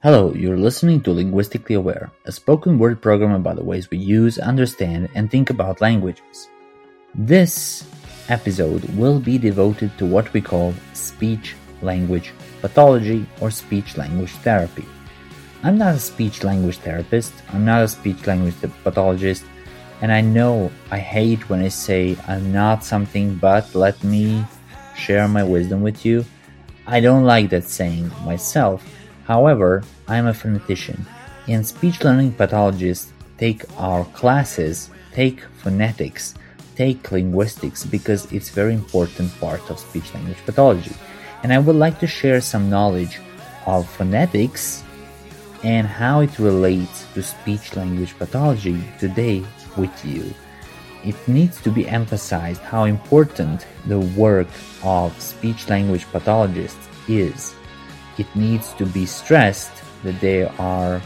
Hello, 0.00 0.32
you're 0.32 0.56
listening 0.56 1.00
to 1.02 1.10
Linguistically 1.10 1.74
Aware, 1.74 2.12
a 2.24 2.30
spoken 2.30 2.78
word 2.78 3.02
program 3.02 3.32
about 3.32 3.56
the 3.56 3.64
ways 3.64 3.90
we 3.90 3.98
use, 3.98 4.38
understand, 4.38 5.08
and 5.16 5.28
think 5.28 5.50
about 5.50 5.80
languages. 5.80 6.46
This 7.16 7.84
episode 8.28 8.84
will 8.96 9.18
be 9.18 9.38
devoted 9.38 9.90
to 9.98 10.06
what 10.06 10.32
we 10.32 10.40
call 10.40 10.72
speech 10.92 11.56
language 11.82 12.32
pathology 12.60 13.26
or 13.40 13.50
speech 13.50 13.96
language 13.96 14.30
therapy. 14.46 14.86
I'm 15.64 15.76
not 15.76 15.96
a 15.96 15.98
speech 15.98 16.44
language 16.44 16.78
therapist, 16.78 17.34
I'm 17.52 17.64
not 17.64 17.82
a 17.82 17.88
speech 17.88 18.24
language 18.24 18.54
pathologist, 18.84 19.42
and 20.00 20.12
I 20.12 20.20
know 20.20 20.70
I 20.92 21.00
hate 21.00 21.50
when 21.50 21.60
I 21.60 21.74
say 21.74 22.16
I'm 22.28 22.52
not 22.52 22.84
something, 22.84 23.34
but 23.34 23.74
let 23.74 24.04
me 24.04 24.44
share 24.96 25.26
my 25.26 25.42
wisdom 25.42 25.82
with 25.82 26.06
you. 26.06 26.24
I 26.86 27.00
don't 27.00 27.24
like 27.24 27.50
that 27.50 27.64
saying 27.64 28.12
myself. 28.24 28.84
However, 29.28 29.84
I 30.08 30.16
am 30.16 30.26
a 30.26 30.32
phonetician, 30.32 31.04
and 31.46 31.60
speech 31.66 32.02
learning 32.02 32.32
pathologists 32.32 33.12
take 33.36 33.62
our 33.76 34.06
classes, 34.16 34.88
take 35.12 35.44
phonetics, 35.62 36.34
take 36.76 37.12
linguistics 37.12 37.84
because 37.84 38.24
it's 38.32 38.48
very 38.48 38.72
important 38.72 39.28
part 39.38 39.60
of 39.68 39.78
speech 39.78 40.14
language 40.14 40.40
pathology. 40.46 40.96
And 41.42 41.52
I 41.52 41.58
would 41.58 41.76
like 41.76 42.00
to 42.00 42.06
share 42.06 42.40
some 42.40 42.70
knowledge 42.70 43.20
of 43.66 43.86
phonetics 43.86 44.82
and 45.62 45.86
how 45.86 46.20
it 46.20 46.38
relates 46.38 47.04
to 47.12 47.22
speech 47.22 47.76
language 47.76 48.16
pathology 48.18 48.80
today 48.98 49.44
with 49.76 49.92
you. 50.06 50.32
It 51.04 51.20
needs 51.28 51.60
to 51.62 51.70
be 51.70 51.86
emphasized 51.86 52.62
how 52.62 52.84
important 52.84 53.66
the 53.84 54.00
work 54.00 54.48
of 54.82 55.12
speech 55.20 55.68
language 55.68 56.06
pathologists 56.12 56.88
is. 57.08 57.57
It 58.18 58.26
needs 58.34 58.72
to 58.74 58.86
be 58.86 59.06
stressed 59.06 59.72
that 60.02 60.20
they 60.20 60.44
are 60.58 61.00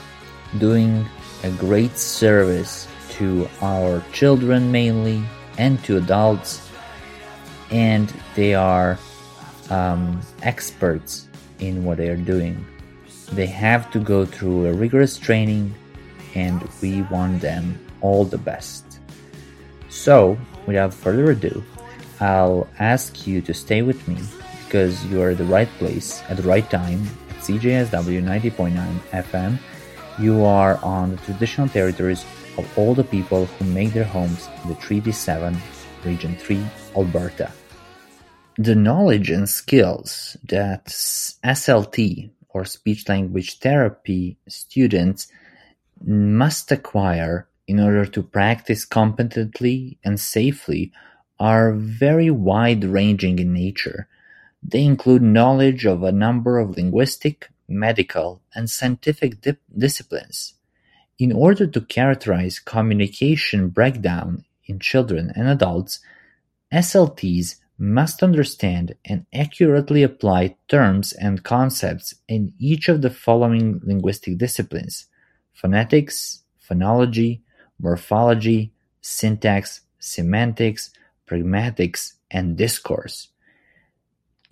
doing 0.59 1.07
a 1.45 1.51
great 1.52 1.97
service 1.97 2.88
to 3.10 3.49
our 3.60 4.02
children 4.13 4.73
mainly 4.73 5.23
and 5.59 5.83
to 5.85 5.99
adults, 5.99 6.66
and 7.71 8.13
they 8.35 8.55
are 8.55 8.99
um, 9.71 10.21
experts 10.43 11.29
in 11.59 11.85
what 11.85 11.99
they 11.99 12.09
are 12.09 12.16
doing. 12.16 12.65
They 13.33 13.46
have 13.46 13.90
to 13.93 13.99
go 13.99 14.24
through 14.24 14.66
a 14.66 14.73
rigorous 14.73 15.16
training, 15.16 15.74
and 16.35 16.66
we 16.80 17.02
want 17.02 17.40
them 17.40 17.79
all 18.01 18.24
the 18.24 18.38
best. 18.38 18.85
So, 19.88 20.38
without 20.66 20.95
further 20.95 21.30
ado, 21.30 21.63
I'll 22.21 22.68
ask 22.79 23.27
you 23.27 23.43
to 23.43 23.52
stay 23.52 23.83
with 23.83 24.07
me 24.09 24.16
because 24.73 25.04
you 25.04 25.20
are 25.20 25.32
at 25.32 25.37
the 25.37 25.45
right 25.45 25.68
place 25.76 26.23
at 26.30 26.38
the 26.38 26.42
right 26.48 26.65
time 26.70 27.06
at 27.28 27.37
CJSW 27.45 28.24
90.9 28.24 28.73
FM. 29.12 29.59
You 30.18 30.46
are 30.46 30.82
on 30.82 31.10
the 31.10 31.16
traditional 31.28 31.68
territories 31.68 32.24
of 32.56 32.65
all 32.78 32.95
the 32.95 33.04
people 33.04 33.45
who 33.45 33.66
make 33.66 33.93
their 33.93 34.09
homes 34.09 34.48
in 34.62 34.70
the 34.70 34.74
Treaty 34.76 35.12
7, 35.12 35.54
Region 36.06 36.37
3, 36.37 36.65
Alberta. 36.96 37.52
The 38.56 38.74
knowledge 38.74 39.28
and 39.28 39.46
skills 39.46 40.38
that 40.48 40.87
SLT 40.87 42.30
or 42.48 42.65
speech 42.65 43.10
language 43.10 43.59
therapy 43.59 44.38
students 44.48 45.28
must 46.02 46.73
acquire 46.73 47.46
in 47.68 47.78
order 47.78 48.06
to 48.06 48.23
practice 48.23 48.87
competently 48.87 49.98
and 50.02 50.18
safely 50.18 50.93
are 51.38 51.73
very 51.73 52.30
wide-ranging 52.30 53.38
in 53.38 53.52
nature. 53.52 54.09
They 54.63 54.85
include 54.85 55.23
knowledge 55.23 55.85
of 55.87 56.02
a 56.02 56.13
number 56.13 56.59
of 56.59 56.77
linguistic, 56.77 57.49
medical, 57.68 58.43
and 58.55 58.71
scientific 58.71 59.41
di- 59.41 59.57
disciplines. 59.77 60.55
In 61.18 61.32
order 61.32 61.66
to 61.66 61.80
characterize 61.80 62.59
communication 62.59 63.68
breakdown 63.68 64.44
in 64.66 64.78
children 64.78 65.33
and 65.34 65.49
adults, 65.49 66.00
SLTs 66.73 67.56
must 67.78 68.23
understand 68.23 68.95
and 69.05 69.27
accurately 69.34 70.03
apply 70.03 70.56
terms 70.69 71.12
and 71.12 71.43
concepts 71.43 72.15
in 72.29 72.53
each 72.59 72.89
of 72.89 73.03
the 73.03 73.11
following 73.11 73.81
linguistic 73.83 74.39
disciplines 74.39 75.06
phonetics, 75.53 76.43
phonology, 76.69 77.41
morphology, 77.79 78.73
syntax, 79.00 79.83
semantics, 79.99 80.91
pragmatics, 81.27 82.15
and 82.31 82.56
discourse. 82.56 83.31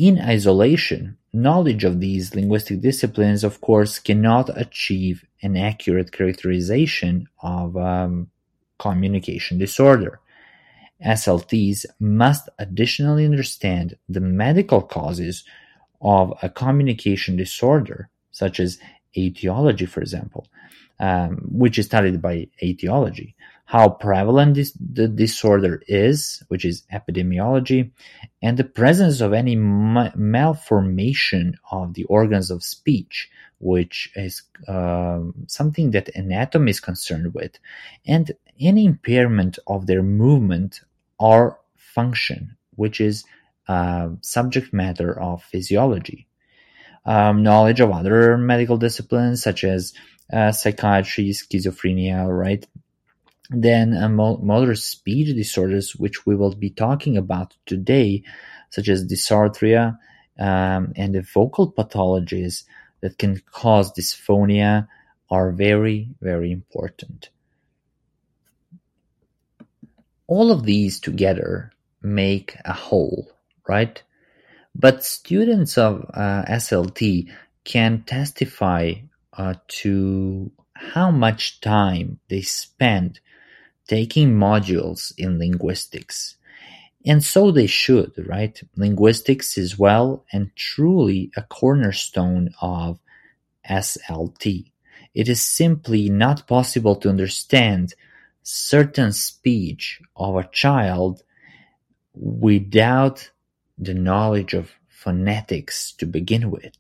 In 0.01 0.19
isolation, 0.19 1.19
knowledge 1.31 1.85
of 1.85 2.01
these 2.01 2.35
linguistic 2.35 2.81
disciplines, 2.81 3.45
of 3.45 3.61
course, 3.61 3.99
cannot 3.99 4.49
achieve 4.59 5.27
an 5.43 5.59
accurate 5.59 6.11
characterization 6.11 7.29
of 7.43 7.77
um, 7.77 8.31
communication 8.79 9.59
disorder. 9.59 10.19
SLTs 11.05 11.85
must 12.01 12.49
additionally 12.59 13.27
understand 13.27 13.99
the 14.09 14.21
medical 14.21 14.81
causes 14.81 15.45
of 16.01 16.33
a 16.43 16.49
communication 16.49 17.37
disorder, 17.37 18.09
such 18.31 18.59
as 18.59 18.79
etiology, 19.15 19.85
for 19.85 20.01
example, 20.01 20.47
um, 20.99 21.43
which 21.53 21.79
is 21.79 21.85
studied 21.85 22.23
by 22.23 22.49
etiology, 22.63 23.37
how 23.71 23.89
prevalent 23.89 24.57
this, 24.57 24.73
the 24.81 25.07
disorder 25.07 25.81
is, 25.87 26.43
which 26.49 26.65
is 26.65 26.83
epidemiology, 26.93 27.93
and 28.43 28.57
the 28.57 28.65
presence 28.65 29.21
of 29.21 29.33
any 29.33 29.55
ma- 29.55 30.11
malformation 30.17 31.55
of 31.71 31.95
the 31.95 32.03
organs 32.07 32.51
of 32.51 32.65
speech, 32.65 33.31
which 33.61 34.11
is 34.17 34.43
uh, 34.67 35.21
something 35.47 35.93
that 35.93 36.09
anatomy 36.17 36.73
is 36.73 36.81
concerned 36.81 37.33
with, 37.33 37.61
and 38.05 38.33
any 38.59 38.85
impairment 38.85 39.61
of 39.69 39.87
their 39.87 40.03
movement 40.03 40.81
or 41.21 41.61
function, 41.77 42.57
which 42.75 43.01
is 43.01 43.23
uh, 43.69 44.09
subject 44.21 44.73
matter 44.73 45.17
of 45.17 45.45
physiology. 45.45 46.27
Um, 47.05 47.45
knowledge 47.45 47.79
of 47.79 47.93
other 47.93 48.37
medical 48.37 48.79
disciplines 48.79 49.45
such 49.45 49.63
as 49.63 49.93
uh, 50.33 50.51
psychiatry, 50.51 51.29
schizophrenia, 51.29 52.27
right? 52.29 52.67
Then 53.51 53.97
uh, 53.97 54.09
motor 54.09 54.77
speech 54.77 55.35
disorders, 55.35 55.97
which 55.97 56.25
we 56.25 56.37
will 56.37 56.55
be 56.55 56.71
talking 56.71 57.17
about 57.17 57.57
today, 57.67 58.23
such 58.71 58.89
as 58.89 59.05
dysarthria 59.05 59.99
um, 60.39 60.93
and 60.95 61.15
the 61.15 61.23
vocal 61.23 61.71
pathologies 61.73 62.63
that 63.01 63.19
can 63.19 63.43
cause 63.51 63.93
dysphonia, 63.93 64.87
are 65.31 65.53
very, 65.53 66.09
very 66.21 66.53
important. 66.53 67.31
All 70.27 70.53
of 70.53 70.65
these 70.65 71.01
together 71.01 71.73
make 72.03 72.57
a 72.65 72.73
whole, 72.73 73.31
right? 73.69 74.01
But 74.75 75.05
students 75.05 75.77
of 75.77 76.09
uh, 76.15 76.45
SLT 76.49 77.31
can 77.65 78.03
testify 78.03 78.95
uh, 79.33 79.55
to 79.69 80.53
how 80.75 81.11
much 81.11 81.61
time 81.61 82.21
they 82.29 82.43
spend 82.43 83.21
taking 83.91 84.33
modules 84.33 85.13
in 85.19 85.37
linguistics. 85.37 86.37
And 87.05 87.25
so 87.25 87.51
they 87.51 87.67
should, 87.67 88.13
right? 88.25 88.57
Linguistics 88.77 89.59
is 89.59 89.81
well 89.81 90.25
and 90.33 90.55
truly 90.55 91.33
a 91.37 91.43
cornerstone 91.43 92.55
of 92.63 93.01
SLT. 93.69 94.71
It 95.13 95.29
is 95.29 95.45
simply 95.45 96.09
not 96.09 96.47
possible 96.47 96.95
to 96.97 97.09
understand 97.09 97.95
certain 98.45 99.11
speech 99.11 100.01
of 100.15 100.37
a 100.37 100.49
child 100.53 101.25
without 102.15 103.29
the 103.77 103.95
knowledge 103.95 104.55
of 104.55 104.71
phonetics 104.89 105.91
to 105.95 106.07
begin 106.07 106.53
with. 106.53 106.77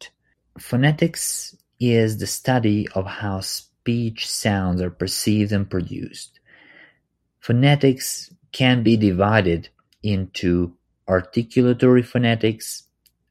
Phonetics 0.60 1.56
is 1.80 2.18
the 2.18 2.28
study 2.28 2.86
of 2.94 3.04
how 3.06 3.40
speech 3.40 4.30
sounds 4.30 4.80
are 4.80 4.90
perceived 4.90 5.50
and 5.50 5.68
produced. 5.68 6.39
Phonetics 7.40 8.32
can 8.52 8.82
be 8.82 8.96
divided 8.98 9.68
into 10.02 10.74
articulatory 11.08 12.04
phonetics, 12.04 12.84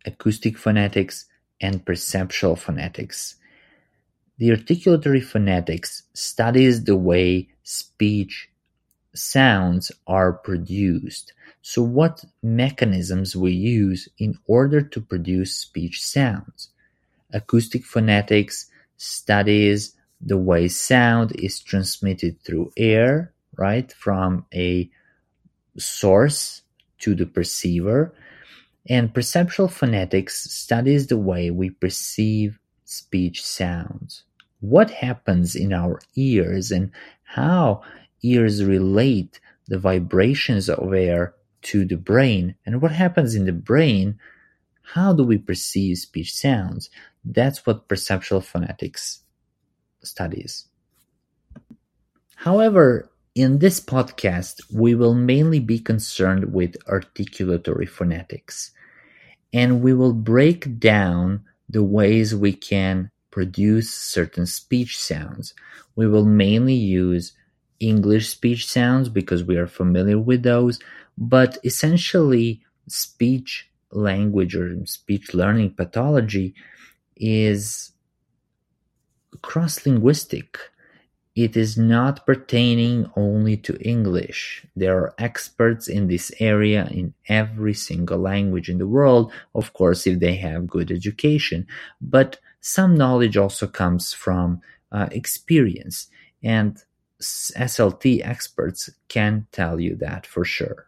acoustic 0.04 0.58
phonetics, 0.58 1.26
and 1.62 1.86
perceptual 1.86 2.56
phonetics. 2.56 3.36
The 4.40 4.50
articulatory 4.50 5.24
phonetics 5.24 6.04
studies 6.14 6.84
the 6.86 6.96
way 6.96 7.50
speech 7.64 8.50
sounds 9.14 9.92
are 10.08 10.34
produced. 10.34 11.34
So 11.62 11.84
what 11.84 12.24
mechanisms 12.42 13.36
we 13.36 13.52
use 13.52 14.10
in 14.18 14.40
order 14.48 14.82
to 14.82 15.02
produce 15.02 15.56
speech 15.56 16.04
sounds. 16.04 16.70
Acoustic 17.32 17.86
phonetics 17.86 18.72
studies 18.98 19.94
the 20.20 20.38
way 20.38 20.68
sound 20.68 21.34
is 21.36 21.60
transmitted 21.60 22.42
through 22.42 22.72
air, 22.76 23.34
right, 23.60 23.92
from 23.92 24.46
a 24.54 24.90
source 25.78 26.62
to 27.00 27.14
the 27.14 27.26
perceiver. 27.26 28.14
And 28.88 29.14
perceptual 29.14 29.68
phonetics 29.68 30.52
studies 30.52 31.08
the 31.08 31.18
way 31.18 31.52
we 31.52 31.70
perceive 31.70 32.60
speech 32.86 33.46
sounds. 33.46 34.24
What 34.62 34.90
happens 34.90 35.56
in 35.56 35.74
our 35.74 36.00
ears 36.16 36.72
and 36.72 36.92
how 37.24 37.84
ears 38.24 38.64
relate 38.64 39.40
the 39.68 39.78
vibrations 39.78 40.70
of 40.70 40.94
air 40.94 41.36
to 41.62 41.86
the 41.86 41.96
brain 41.96 42.56
and 42.66 42.82
what 42.82 42.92
happens 42.92 43.36
in 43.36 43.46
the 43.46 43.54
brain 43.54 44.18
how 44.82 45.14
do 45.14 45.24
we 45.24 45.38
perceive 45.38 45.98
speech 45.98 46.34
sounds 46.34 46.90
that's 47.26 47.66
what 47.66 47.88
perceptual 47.88 48.42
phonetics 48.42 49.22
studies 50.02 50.66
however 52.36 53.12
in 53.40 53.60
this 53.60 53.80
podcast 53.80 54.62
we 54.74 54.94
will 54.96 55.14
mainly 55.14 55.60
be 55.60 55.80
concerned 55.80 56.54
with 56.54 56.84
articulatory 56.86 57.88
phonetics 57.88 58.72
and 59.54 59.82
we 59.82 59.94
will 59.94 60.14
break 60.14 60.80
down 60.80 61.42
the 61.70 61.84
ways 61.84 62.36
we 62.36 62.54
can 62.54 63.10
produce 63.32 63.94
certain 63.94 64.46
speech 64.46 65.00
sounds 65.00 65.54
we 65.96 66.08
will 66.08 66.26
mainly 66.26 66.74
use 66.74 67.34
english 67.80 68.30
speech 68.30 68.68
sounds 68.68 69.08
because 69.10 69.44
we 69.44 69.56
are 69.56 69.68
familiar 69.68 70.20
with 70.20 70.44
those 70.44 70.80
but 71.20 71.58
essentially, 71.66 72.64
speech 72.88 73.70
language 73.92 74.56
or 74.56 74.86
speech 74.86 75.34
learning 75.34 75.72
pathology 75.72 76.56
is 77.18 77.92
cross 79.42 79.86
linguistic. 79.86 80.58
It 81.40 81.56
is 81.56 81.78
not 81.78 82.26
pertaining 82.26 83.10
only 83.16 83.56
to 83.56 83.78
English. 83.80 84.66
There 84.76 84.98
are 84.98 85.14
experts 85.18 85.88
in 85.88 86.08
this 86.08 86.34
area 86.42 86.86
in 86.92 87.14
every 87.30 87.74
single 87.74 88.20
language 88.20 88.68
in 88.68 88.78
the 88.78 88.86
world, 88.86 89.32
of 89.56 89.72
course, 89.72 90.06
if 90.06 90.20
they 90.20 90.36
have 90.36 90.68
good 90.68 90.92
education. 90.92 91.66
But 92.02 92.42
some 92.60 92.94
knowledge 92.94 93.38
also 93.38 93.68
comes 93.68 94.12
from 94.12 94.60
uh, 94.92 95.08
experience, 95.14 96.10
and 96.44 96.78
SLT 97.22 98.20
experts 98.22 98.90
can 99.08 99.48
tell 99.54 99.80
you 99.80 99.96
that 99.96 100.26
for 100.26 100.44
sure. 100.44 100.88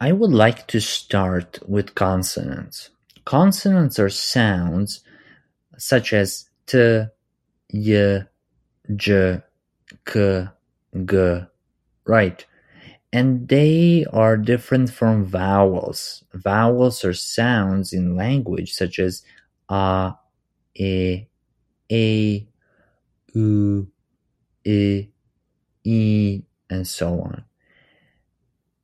I 0.00 0.12
would 0.12 0.32
like 0.32 0.66
to 0.68 0.80
start 0.80 1.58
with 1.68 1.94
consonants. 1.94 2.88
Consonants 3.26 3.98
are 3.98 4.08
sounds 4.08 5.04
such 5.76 6.14
as 6.14 6.48
t, 6.64 7.04
y, 7.72 8.24
j, 8.96 9.40
k, 10.04 10.46
g, 11.04 11.40
right? 12.04 12.46
And 13.12 13.48
they 13.48 14.06
are 14.12 14.36
different 14.36 14.90
from 14.90 15.24
vowels. 15.24 16.24
Vowels 16.32 17.04
are 17.04 17.12
sounds 17.12 17.92
in 17.92 18.16
language 18.16 18.72
such 18.72 18.98
as 18.98 19.22
a, 19.68 20.14
e, 20.74 21.26
a, 21.90 22.48
u, 23.34 23.88
i, 24.66 25.08
e, 25.84 26.42
and 26.70 26.86
so 26.86 27.20
on. 27.20 27.44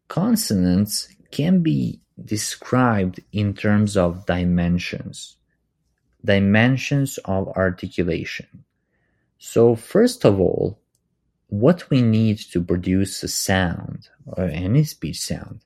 Consonants 0.09 1.09
can 1.31 1.61
be 1.61 2.01
described 2.25 3.21
in 3.33 3.55
terms 3.55 3.97
of 3.97 4.27
dimensions, 4.27 5.37
dimensions 6.25 7.19
of 7.25 7.49
articulation. 7.49 8.65
So, 9.39 9.75
first 9.75 10.25
of 10.25 10.41
all, 10.41 10.81
what 11.49 11.89
we 11.91 12.03
need 12.03 12.39
to 12.53 12.63
produce 12.63 13.23
a 13.23 13.29
sound 13.29 14.09
or 14.27 14.45
any 14.45 14.85
speech 14.85 15.21
sound, 15.21 15.65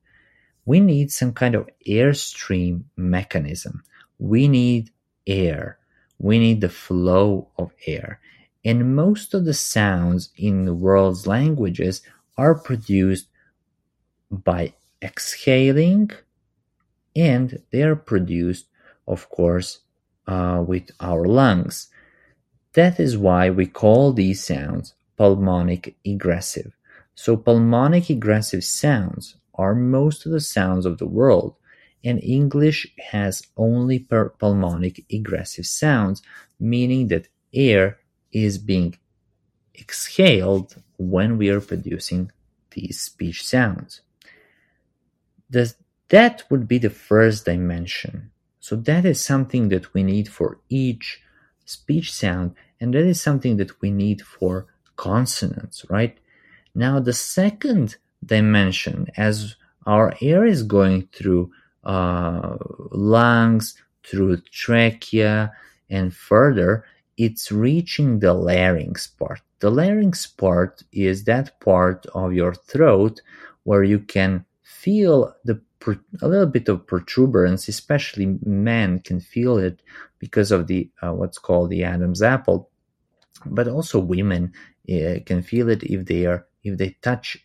we 0.64 0.78
need 0.78 1.10
some 1.10 1.32
kind 1.32 1.54
of 1.54 1.68
airstream 1.86 2.84
mechanism. 2.96 3.82
We 4.18 4.46
need 4.46 4.90
air. 5.26 5.78
We 6.18 6.38
need 6.38 6.60
the 6.60 6.68
flow 6.68 7.48
of 7.58 7.72
air. 7.86 8.20
And 8.64 8.94
most 8.94 9.34
of 9.34 9.44
the 9.44 9.54
sounds 9.54 10.30
in 10.36 10.64
the 10.64 10.74
world's 10.74 11.26
languages 11.26 12.02
are 12.36 12.54
produced 12.54 13.26
by 14.30 14.74
exhaling 15.02 16.10
and 17.14 17.60
they 17.70 17.82
are 17.82 17.96
produced 17.96 18.66
of 19.06 19.28
course 19.28 19.80
uh, 20.26 20.62
with 20.66 20.90
our 21.00 21.26
lungs 21.26 21.88
that 22.74 22.98
is 22.98 23.16
why 23.18 23.50
we 23.50 23.66
call 23.66 24.12
these 24.12 24.44
sounds 24.44 24.94
pulmonic 25.16 25.96
egressive 26.04 26.72
so 27.14 27.36
pulmonic 27.36 28.10
egressive 28.10 28.64
sounds 28.64 29.36
are 29.54 29.74
most 29.74 30.24
of 30.26 30.32
the 30.32 30.40
sounds 30.40 30.86
of 30.86 30.98
the 30.98 31.06
world 31.06 31.54
and 32.04 32.22
english 32.22 32.86
has 33.10 33.42
only 33.56 33.98
pulmonic 33.98 35.04
egressive 35.08 35.66
sounds 35.66 36.22
meaning 36.58 37.08
that 37.08 37.28
air 37.54 37.98
is 38.32 38.58
being 38.58 38.96
exhaled 39.78 40.74
when 40.96 41.36
we 41.36 41.50
are 41.50 41.60
producing 41.60 42.30
these 42.70 42.98
speech 43.00 43.44
sounds 43.44 44.00
the, 45.52 45.74
that 46.08 46.44
would 46.50 46.66
be 46.66 46.78
the 46.78 46.90
first 46.90 47.44
dimension. 47.44 48.30
So 48.58 48.76
that 48.76 49.04
is 49.04 49.24
something 49.24 49.68
that 49.68 49.92
we 49.94 50.02
need 50.02 50.28
for 50.28 50.58
each 50.68 51.21
speech 51.64 52.12
sound, 52.12 52.54
and 52.80 52.94
that 52.94 53.04
is 53.04 53.20
something 53.20 53.56
that 53.56 53.80
we 53.80 53.90
need 53.90 54.22
for 54.22 54.66
consonants, 54.96 55.84
right? 55.88 56.16
Now, 56.74 57.00
the 57.00 57.12
second 57.12 57.96
dimension, 58.24 59.08
as 59.16 59.56
our 59.86 60.14
air 60.20 60.44
is 60.46 60.62
going 60.62 61.08
through 61.12 61.50
uh, 61.84 62.56
lungs, 62.90 63.76
through 64.04 64.38
trachea, 64.50 65.52
and 65.90 66.14
further, 66.14 66.84
it's 67.16 67.52
reaching 67.52 68.18
the 68.18 68.32
larynx 68.32 69.06
part. 69.06 69.40
The 69.60 69.70
larynx 69.70 70.26
part 70.26 70.82
is 70.92 71.24
that 71.24 71.60
part 71.60 72.06
of 72.14 72.32
your 72.32 72.54
throat 72.54 73.20
where 73.64 73.84
you 73.84 74.00
can 74.00 74.44
feel 74.62 75.34
the 75.44 75.60
a 76.20 76.28
little 76.28 76.46
bit 76.46 76.68
of 76.68 76.86
protuberance, 76.86 77.68
especially 77.68 78.38
men 78.44 79.00
can 79.00 79.20
feel 79.20 79.58
it 79.58 79.82
because 80.18 80.52
of 80.52 80.66
the 80.66 80.90
uh, 81.02 81.12
what's 81.12 81.38
called 81.38 81.70
the 81.70 81.84
Adam's 81.84 82.22
apple, 82.22 82.70
but 83.46 83.68
also 83.68 83.98
women 83.98 84.52
uh, 84.90 85.16
can 85.26 85.42
feel 85.42 85.68
it 85.68 85.82
if 85.82 86.06
they 86.06 86.26
are 86.26 86.46
if 86.62 86.78
they 86.78 86.96
touch 87.02 87.38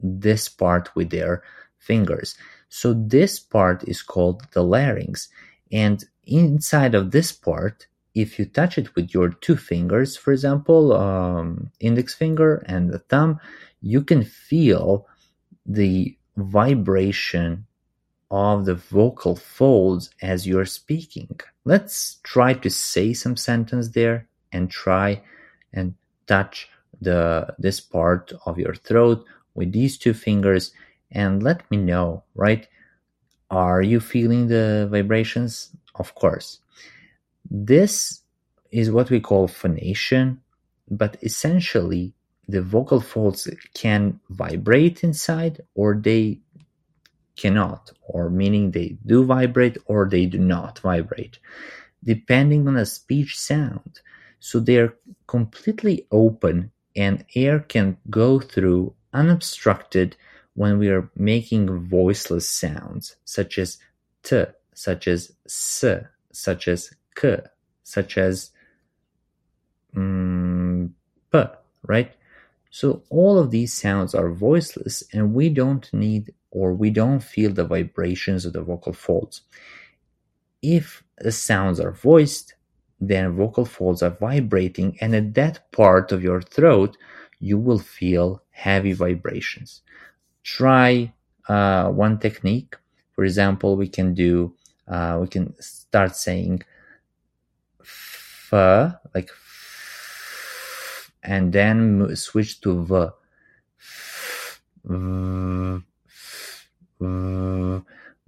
this 0.00 0.48
part 0.48 0.94
with 0.94 1.10
their 1.10 1.42
fingers. 1.78 2.36
So 2.68 2.92
this 2.92 3.38
part 3.38 3.86
is 3.88 4.02
called 4.02 4.42
the 4.52 4.62
larynx, 4.62 5.28
and 5.70 6.04
inside 6.24 6.94
of 6.94 7.10
this 7.10 7.32
part, 7.32 7.86
if 8.14 8.38
you 8.38 8.44
touch 8.46 8.78
it 8.78 8.94
with 8.94 9.12
your 9.12 9.28
two 9.28 9.56
fingers, 9.56 10.16
for 10.16 10.32
example, 10.32 10.92
um, 10.92 11.70
index 11.80 12.14
finger 12.14 12.64
and 12.66 12.90
the 12.90 12.98
thumb, 12.98 13.40
you 13.80 14.02
can 14.02 14.24
feel 14.24 15.06
the 15.66 16.16
vibration 16.36 17.66
of 18.34 18.64
the 18.64 18.74
vocal 18.74 19.36
folds 19.36 20.10
as 20.20 20.44
you're 20.44 20.64
speaking. 20.64 21.38
Let's 21.64 22.16
try 22.24 22.54
to 22.54 22.68
say 22.68 23.14
some 23.14 23.36
sentence 23.36 23.90
there 23.90 24.26
and 24.50 24.68
try 24.68 25.22
and 25.72 25.94
touch 26.26 26.68
the 27.00 27.54
this 27.60 27.80
part 27.80 28.32
of 28.44 28.58
your 28.58 28.74
throat 28.74 29.24
with 29.54 29.70
these 29.70 29.96
two 29.96 30.14
fingers 30.14 30.72
and 31.12 31.44
let 31.44 31.70
me 31.70 31.76
know, 31.76 32.24
right? 32.34 32.66
Are 33.50 33.82
you 33.82 34.00
feeling 34.00 34.48
the 34.48 34.88
vibrations? 34.90 35.70
Of 35.94 36.16
course. 36.16 36.58
This 37.48 38.20
is 38.72 38.90
what 38.90 39.10
we 39.10 39.20
call 39.20 39.46
phonation, 39.46 40.40
but 40.90 41.16
essentially 41.22 42.14
the 42.48 42.62
vocal 42.62 43.00
folds 43.00 43.48
can 43.74 44.18
vibrate 44.30 45.04
inside 45.04 45.60
or 45.76 45.94
they 45.94 46.40
cannot, 47.36 47.92
or 48.02 48.30
meaning 48.30 48.70
they 48.70 48.96
do 49.06 49.24
vibrate 49.24 49.78
or 49.86 50.08
they 50.08 50.26
do 50.26 50.38
not 50.38 50.78
vibrate, 50.80 51.38
depending 52.02 52.66
on 52.68 52.74
the 52.74 52.86
speech 52.86 53.38
sound. 53.38 54.00
So 54.40 54.60
they're 54.60 54.94
completely 55.26 56.06
open 56.10 56.70
and 56.96 57.24
air 57.34 57.60
can 57.60 57.96
go 58.10 58.40
through 58.40 58.94
unobstructed 59.12 60.16
when 60.54 60.78
we 60.78 60.88
are 60.88 61.10
making 61.16 61.88
voiceless 61.88 62.48
sounds, 62.48 63.16
such 63.24 63.58
as 63.58 63.78
t, 64.22 64.44
such 64.74 65.08
as 65.08 65.32
s, 65.46 65.84
such 66.32 66.68
as 66.68 66.92
k, 67.16 67.40
such 67.82 68.16
as 68.18 68.50
mm, 69.94 70.90
p, 71.32 71.42
right? 71.82 72.12
So 72.74 73.04
all 73.08 73.38
of 73.38 73.52
these 73.52 73.72
sounds 73.72 74.16
are 74.16 74.32
voiceless 74.32 75.04
and 75.12 75.32
we 75.32 75.48
don't 75.48 75.88
need 75.92 76.34
or 76.50 76.74
we 76.74 76.90
don't 76.90 77.20
feel 77.20 77.52
the 77.52 77.64
vibrations 77.64 78.44
of 78.44 78.52
the 78.52 78.62
vocal 78.62 78.92
folds. 78.92 79.42
If 80.60 81.04
the 81.18 81.30
sounds 81.30 81.78
are 81.78 81.92
voiced, 81.92 82.54
then 83.00 83.36
vocal 83.36 83.64
folds 83.64 84.02
are 84.02 84.10
vibrating 84.10 84.98
and 85.00 85.14
at 85.14 85.34
that 85.34 85.70
part 85.70 86.10
of 86.10 86.24
your 86.24 86.42
throat 86.42 86.96
you 87.38 87.58
will 87.58 87.78
feel 87.78 88.42
heavy 88.50 88.92
vibrations. 88.92 89.82
Try 90.42 91.12
uh, 91.48 91.90
one 91.90 92.18
technique. 92.18 92.74
For 93.12 93.22
example, 93.22 93.76
we 93.76 93.86
can 93.86 94.14
do, 94.14 94.52
uh, 94.88 95.18
we 95.20 95.28
can 95.28 95.54
start 95.60 96.16
saying 96.16 96.64
like 98.50 99.30
f, 99.30 99.43
and 101.24 101.52
then 101.52 102.14
switch 102.16 102.60
to 102.62 102.84
v. 102.84 103.08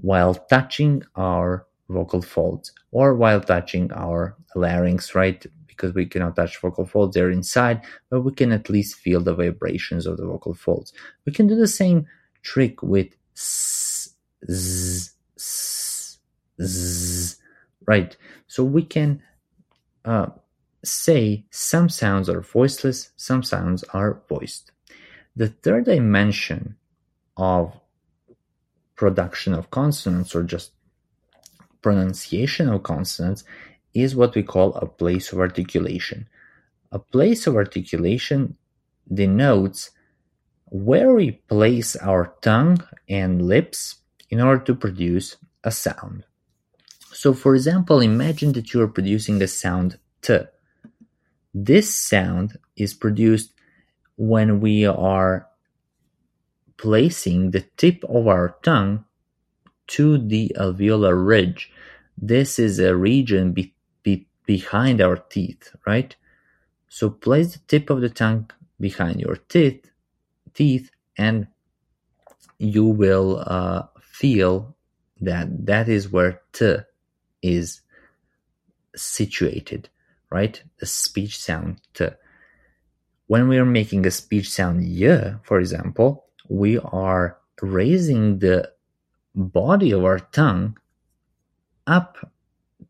while 0.00 0.34
touching 0.34 1.02
our 1.16 1.66
vocal 1.88 2.22
folds 2.22 2.72
or 2.90 3.14
while 3.14 3.40
touching 3.40 3.92
our 3.92 4.36
larynx, 4.54 5.14
right? 5.14 5.44
Because 5.66 5.94
we 5.94 6.06
cannot 6.06 6.36
touch 6.36 6.60
vocal 6.60 6.86
folds, 6.86 7.14
they're 7.14 7.30
inside, 7.30 7.82
but 8.10 8.22
we 8.22 8.32
can 8.32 8.52
at 8.52 8.70
least 8.70 8.96
feel 8.96 9.20
the 9.20 9.34
vibrations 9.34 10.06
of 10.06 10.16
the 10.16 10.26
vocal 10.26 10.54
folds. 10.54 10.92
We 11.26 11.32
can 11.32 11.46
do 11.46 11.56
the 11.56 11.68
same 11.68 12.06
trick 12.42 12.82
with 12.82 13.08
s, 13.36 14.10
z, 14.50 15.10
s, 15.36 16.18
z, 16.62 17.36
right? 17.86 18.16
So 18.46 18.64
we 18.64 18.84
can 18.84 19.22
uh, 20.04 20.28
say 20.86 21.44
some 21.50 21.88
sounds 21.88 22.28
are 22.28 22.40
voiceless, 22.40 23.10
some 23.16 23.42
sounds 23.42 23.84
are 23.92 24.22
voiced. 24.28 24.72
The 25.34 25.48
third 25.48 25.84
dimension 25.84 26.76
of 27.36 27.78
production 28.94 29.52
of 29.52 29.70
consonants 29.70 30.34
or 30.34 30.42
just 30.42 30.72
pronunciation 31.82 32.68
of 32.68 32.82
consonants 32.82 33.44
is 33.94 34.16
what 34.16 34.34
we 34.34 34.42
call 34.42 34.74
a 34.74 34.86
place 34.86 35.32
of 35.32 35.38
articulation. 35.38 36.28
A 36.92 36.98
place 36.98 37.46
of 37.46 37.56
articulation 37.56 38.56
denotes 39.12 39.90
where 40.66 41.14
we 41.14 41.32
place 41.32 41.96
our 41.96 42.34
tongue 42.42 42.82
and 43.08 43.46
lips 43.46 43.96
in 44.30 44.40
order 44.40 44.64
to 44.64 44.74
produce 44.74 45.36
a 45.62 45.70
sound. 45.70 46.24
So, 47.12 47.32
for 47.32 47.54
example, 47.54 48.00
imagine 48.00 48.52
that 48.52 48.74
you 48.74 48.82
are 48.82 48.88
producing 48.88 49.38
the 49.38 49.48
sound 49.48 49.98
T. 50.22 50.38
This 51.58 51.94
sound 51.94 52.58
is 52.76 52.92
produced 52.92 53.54
when 54.16 54.60
we 54.60 54.84
are 54.84 55.48
placing 56.76 57.52
the 57.52 57.62
tip 57.78 58.04
of 58.04 58.28
our 58.28 58.58
tongue 58.62 59.06
to 59.86 60.18
the 60.18 60.54
alveolar 60.60 61.16
ridge. 61.16 61.72
This 62.18 62.58
is 62.58 62.78
a 62.78 62.94
region 62.94 63.52
be, 63.52 63.72
be, 64.02 64.26
behind 64.44 65.00
our 65.00 65.16
teeth, 65.16 65.74
right? 65.86 66.14
So 66.90 67.08
place 67.08 67.54
the 67.54 67.60
tip 67.68 67.88
of 67.88 68.02
the 68.02 68.10
tongue 68.10 68.50
behind 68.78 69.22
your 69.22 69.36
teeth, 69.36 69.90
teeth, 70.52 70.90
and 71.16 71.46
you 72.58 72.84
will 72.84 73.42
uh, 73.46 73.84
feel 74.02 74.76
that 75.22 75.64
that 75.64 75.88
is 75.88 76.12
where 76.12 76.42
t 76.52 76.76
is 77.40 77.80
situated, 78.94 79.88
right? 80.30 80.62
The 80.78 80.86
speech 80.86 81.38
sound 81.38 81.80
t. 81.94 82.08
When 83.26 83.48
we 83.48 83.58
are 83.58 83.64
making 83.64 84.06
a 84.06 84.10
speech 84.10 84.50
sound 84.50 84.80
y, 84.80 85.34
for 85.42 85.58
example, 85.58 86.26
we 86.48 86.78
are 86.78 87.38
raising 87.60 88.38
the 88.38 88.70
body 89.34 89.92
of 89.92 90.04
our 90.04 90.18
tongue 90.18 90.78
up 91.86 92.32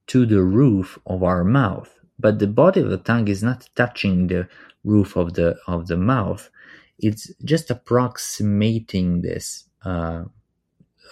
to 0.06 0.26
the 0.26 0.42
roof 0.42 0.98
of 1.06 1.22
our 1.22 1.44
mouth 1.44 1.92
but 2.18 2.38
the 2.38 2.46
body 2.46 2.80
of 2.80 2.90
the 2.90 2.96
tongue 2.96 3.28
is 3.28 3.42
not 3.42 3.68
touching 3.74 4.26
the 4.26 4.48
roof 4.84 5.16
of 5.16 5.34
the 5.34 5.56
of 5.66 5.86
the 5.88 5.96
mouth 5.96 6.48
it's 6.98 7.32
just 7.44 7.70
approximating 7.70 9.22
this 9.22 9.64
uh, 9.84 10.24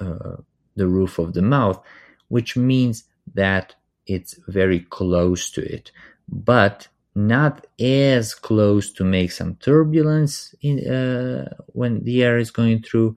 uh, 0.01 0.37
the 0.77 0.87
roof 0.87 1.19
of 1.19 1.35
the 1.35 1.43
mouth 1.43 1.81
which 2.29 2.57
means 2.57 3.05
that 3.35 3.75
it's 4.07 4.39
very 4.49 4.81
close 4.81 5.51
to 5.51 5.61
it 5.63 5.91
but 6.29 6.89
not 7.15 7.67
as 7.79 8.35
close 8.35 8.93
to 8.93 9.05
make 9.05 9.31
some 9.31 9.55
turbulence 9.57 10.55
in 10.63 10.87
uh, 10.89 11.49
when 11.69 12.03
the 12.05 12.23
air 12.25 12.39
is 12.39 12.51
going 12.51 12.83
through. 12.83 13.17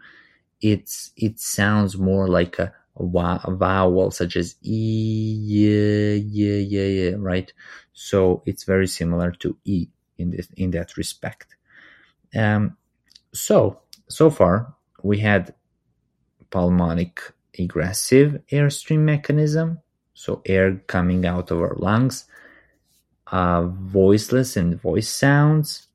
It's 0.62 1.12
it 1.16 1.40
sounds 1.40 1.98
more 1.98 2.28
like 2.28 2.60
a, 2.60 2.74
a 2.96 3.52
vowel 3.56 4.12
such 4.12 4.36
as 4.36 4.56
e, 4.64 5.38
yeah, 5.42 6.14
yeah, 6.14 6.58
yeah, 6.58 7.10
yeah, 7.10 7.16
right? 7.18 7.52
So 7.94 8.44
it's 8.46 8.64
very 8.64 8.88
similar 8.88 9.32
to 9.32 9.58
e 9.66 9.88
in 10.18 10.32
this 10.32 10.48
in 10.58 10.72
that 10.72 10.98
respect. 10.98 11.56
Um, 12.36 12.78
so 13.34 13.82
so 14.10 14.30
far 14.30 14.76
we 15.04 15.20
had 15.20 15.54
pulmonic 16.50 17.22
egressive 17.54 18.42
airstream 18.52 19.00
mechanism, 19.00 19.80
so 20.14 20.42
air 20.46 20.76
coming 20.88 21.26
out 21.26 21.52
of 21.52 21.60
our 21.60 21.76
lungs 21.76 22.26
uh, 23.32 23.64
voiceless 23.68 24.56
and 24.58 24.82
voice 24.82 25.10
sounds 25.10 25.88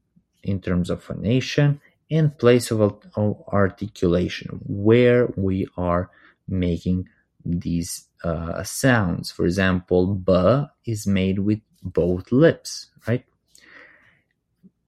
in 0.42 0.60
terms 0.60 0.90
of 0.90 1.02
phonation 1.02 1.80
and 2.10 2.36
place 2.38 2.70
of, 2.70 3.00
articulation 3.48 4.60
where 4.66 5.28
we 5.36 5.66
are 5.76 6.10
making 6.48 7.08
these 7.44 8.08
uh, 8.24 8.62
sounds. 8.62 9.30
For 9.30 9.44
example, 9.44 10.14
b 10.14 10.64
is 10.84 11.06
made 11.06 11.38
with 11.38 11.60
both 11.82 12.30
lips, 12.30 12.90
right? 13.08 13.24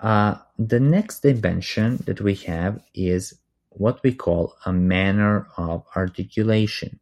Uh, 0.01 0.37
the 0.59 0.81
next 0.81 1.21
dimension 1.21 1.97
that 2.05 2.21
we 2.21 2.35
have 2.35 2.81
is 2.95 3.35
what 3.71 4.03
we 4.03 4.13
call 4.13 4.55
a 4.67 4.73
manner 4.73 5.49
of 5.57 5.85
articulation, 5.97 7.01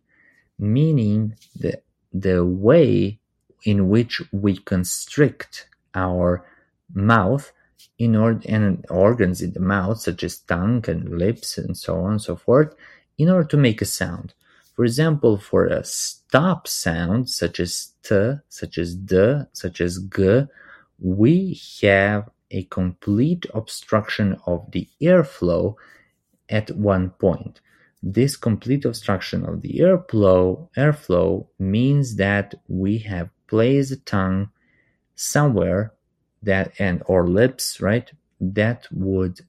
meaning 0.59 1.35
the, 1.57 1.83
the 2.13 2.45
way 2.45 3.19
in 3.65 3.89
which 3.89 4.23
we 4.33 4.57
constrict 4.57 5.69
our 5.95 6.45
mouth 6.95 7.53
in 7.99 8.17
order 8.17 8.41
and 8.49 8.85
organs 8.91 9.41
in 9.43 9.53
the 9.53 9.61
mouth 9.61 10.01
such 10.01 10.23
as 10.25 10.39
tongue 10.39 10.85
and 10.89 11.19
lips 11.19 11.59
and 11.59 11.77
so 11.77 11.97
on 12.01 12.13
and 12.13 12.23
so 12.23 12.37
forth 12.37 12.75
in 13.19 13.29
order 13.29 13.47
to 13.49 13.57
make 13.57 13.83
a 13.83 13.85
sound. 13.87 14.35
For 14.75 14.85
example 14.85 15.37
for 15.37 15.67
a 15.67 15.85
stop 15.85 16.67
sound 16.67 17.29
such 17.29 17.61
as 17.61 17.93
t 18.03 18.35
such 18.49 18.79
as 18.79 18.95
d 18.95 19.43
such 19.53 19.81
as 19.81 19.99
g 19.99 20.45
we 20.99 21.61
have 21.83 22.31
a 22.51 22.65
complete 22.65 23.47
obstruction 23.55 24.39
of 24.47 24.71
the 24.73 24.89
airflow 25.01 25.75
at 26.49 26.71
one 26.71 27.11
point. 27.11 27.61
This 28.03 28.37
complete 28.37 28.85
obstruction 28.85 29.45
of 29.45 29.63
the 29.63 29.75
airflow 29.79 30.69
airflow 30.77 31.47
means 31.59 32.17
that 32.17 32.55
we 32.69 32.99
have 32.99 33.31
place 33.53 33.91
the 33.91 33.97
tongue 33.97 34.49
somewhere 35.15 35.93
that 36.43 36.73
and 36.79 37.03
or 37.05 37.29
lips 37.29 37.83
right 37.83 38.11
that 38.41 38.89
would 38.91 39.41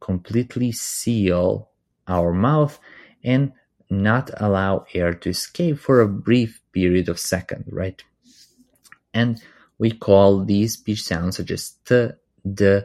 completely 0.00 0.72
seal 0.72 1.68
our 2.08 2.32
mouth 2.32 2.80
and 3.22 3.52
not 3.90 4.30
allow 4.38 4.86
air 4.94 5.12
to 5.12 5.28
escape 5.28 5.78
for 5.78 6.00
a 6.00 6.08
brief 6.08 6.62
period 6.72 7.10
of 7.10 7.20
second 7.20 7.64
right? 7.68 8.02
And 9.12 9.38
we 9.78 9.90
call 9.90 10.42
these 10.42 10.72
speech 10.72 11.02
sounds 11.02 11.36
such 11.36 11.50
as 11.50 11.72
t 11.84 12.08
d 12.58 12.80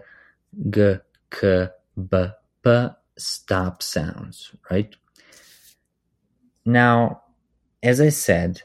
g 0.70 0.96
k 1.32 1.68
b 1.96 2.14
p 2.62 2.88
stop 3.18 3.82
sounds 3.82 4.52
right? 4.70 4.94
Now 6.66 7.22
as 7.82 8.00
i 8.02 8.10
said 8.10 8.62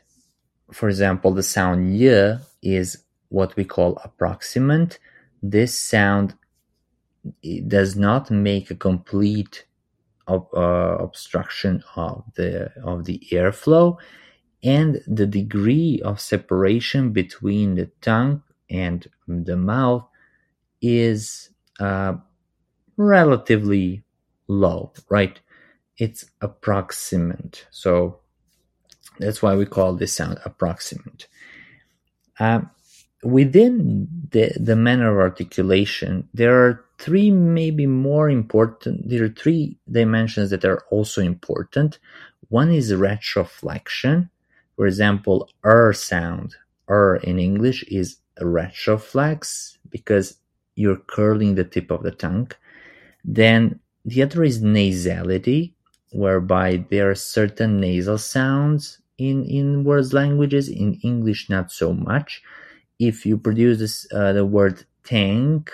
for 0.73 0.89
example, 0.89 1.33
the 1.33 1.43
sound 1.43 1.99
y 1.99 2.39
is 2.63 3.05
what 3.29 3.57
we 3.57 3.65
call 3.65 3.97
approximant. 3.97 4.99
This 5.43 5.79
sound 5.79 6.35
does 7.67 7.97
not 7.97 8.31
make 8.31 8.71
a 8.71 8.75
complete 8.75 9.67
ob- 10.29 10.49
uh, 10.55 10.97
obstruction 11.01 11.83
of 11.95 12.25
the 12.35 12.73
of 12.83 13.05
the 13.05 13.21
airflow, 13.31 13.97
and 14.63 15.01
the 15.07 15.27
degree 15.27 16.01
of 16.05 16.21
separation 16.21 17.13
between 17.13 17.75
the 17.75 17.91
tongue 18.01 18.43
and 18.71 19.09
the 19.29 19.57
mouth 19.57 20.05
is 20.81 21.51
uh, 21.81 22.15
relatively 22.97 24.03
low. 24.49 24.93
Right? 25.09 25.41
It's 25.99 26.27
approximant. 26.43 27.65
So 27.71 28.21
that's 29.19 29.43
why 29.43 29.55
we 29.55 29.67
call 29.67 29.95
this 29.95 30.13
sound 30.13 30.39
approximant. 30.45 31.27
Um, 32.39 32.71
within 33.23 34.09
the, 34.31 34.53
the 34.59 34.77
manner 34.77 35.11
of 35.11 35.19
articulation, 35.19 36.29
there 36.35 36.55
are 36.55 36.85
three 36.99 37.31
maybe 37.31 37.87
more 37.87 38.31
important, 38.31 39.09
there 39.09 39.25
are 39.25 39.29
three 39.29 39.77
dimensions 39.91 40.51
that 40.51 40.65
are 40.65 40.83
also 40.91 41.23
important. 41.23 41.99
One 42.49 42.71
is 42.71 42.93
retroflexion. 42.93 44.31
For 44.77 44.87
example, 44.87 45.49
R 45.65 45.93
sound, 45.93 46.55
R 46.89 47.17
in 47.17 47.39
English 47.39 47.83
is 47.85 48.19
retroflex 48.41 49.79
because 49.89 50.37
you're 50.75 50.97
curling 50.97 51.55
the 51.55 51.65
tip 51.65 51.91
of 51.91 52.03
the 52.03 52.11
tongue. 52.11 52.51
Then 53.25 53.81
the 54.05 54.23
other 54.23 54.45
is 54.45 54.63
nasality, 54.63 55.73
whereby 56.13 56.85
there 56.91 57.11
are 57.11 57.15
certain 57.15 57.81
nasal 57.81 58.19
sounds 58.19 58.99
in 59.19 59.45
in 59.45 59.85
words 59.85 60.13
languages 60.13 60.69
in 60.69 60.95
english 61.03 61.49
not 61.49 61.71
so 61.73 61.93
much 61.93 62.43
if 62.99 63.27
you 63.27 63.37
produce 63.37 63.79
this, 63.79 64.07
uh, 64.13 64.33
the 64.33 64.45
word 64.45 64.85
tank 65.05 65.71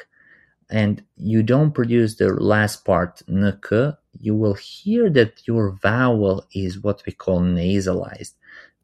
and 0.70 1.02
you 1.16 1.42
don't 1.42 1.72
produce 1.72 2.16
the 2.16 2.28
last 2.28 2.84
part 2.84 3.22
nek, 3.28 3.66
you 4.20 4.34
will 4.34 4.54
hear 4.54 5.10
that 5.10 5.46
your 5.46 5.72
vowel 5.82 6.46
is 6.54 6.80
what 6.80 7.02
we 7.06 7.12
call 7.12 7.40
nasalized, 7.40 8.32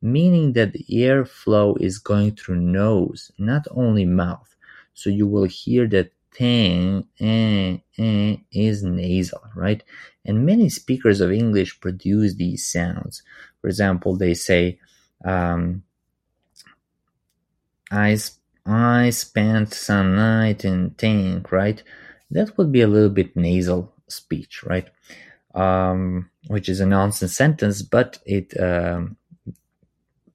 meaning 0.02 0.52
that 0.52 0.72
the 0.72 0.84
airflow 0.90 1.80
is 1.80 1.98
going 1.98 2.32
through 2.36 2.60
nose, 2.60 3.32
not 3.38 3.66
only 3.70 4.04
mouth. 4.04 4.54
So 4.94 5.10
you 5.10 5.26
will 5.26 5.44
hear 5.44 5.86
that 5.88 6.12
tang 6.38 7.04
eh, 7.18 7.78
eh, 7.98 8.36
is 8.52 8.82
nasal, 8.84 9.42
right? 9.56 9.82
And 10.24 10.46
many 10.46 10.68
speakers 10.68 11.20
of 11.20 11.32
English 11.32 11.80
produce 11.80 12.34
these 12.34 12.66
sounds. 12.66 13.22
For 13.60 13.66
example, 13.66 14.16
they 14.16 14.34
say, 14.34 14.78
um, 15.24 15.82
I, 17.90 18.16
I 18.64 19.10
spent 19.10 19.74
some 19.74 20.14
night 20.14 20.64
in 20.64 20.90
tank, 20.92 21.50
right? 21.50 21.82
That 22.30 22.56
would 22.56 22.70
be 22.70 22.82
a 22.82 22.88
little 22.88 23.10
bit 23.10 23.36
nasal 23.36 23.92
speech, 24.06 24.62
right? 24.62 24.88
Um, 25.54 26.30
which 26.46 26.68
is 26.68 26.78
a 26.78 26.86
nonsense 26.86 27.34
sentence, 27.34 27.82
but 27.82 28.18
it 28.24 28.58
um, 28.60 29.16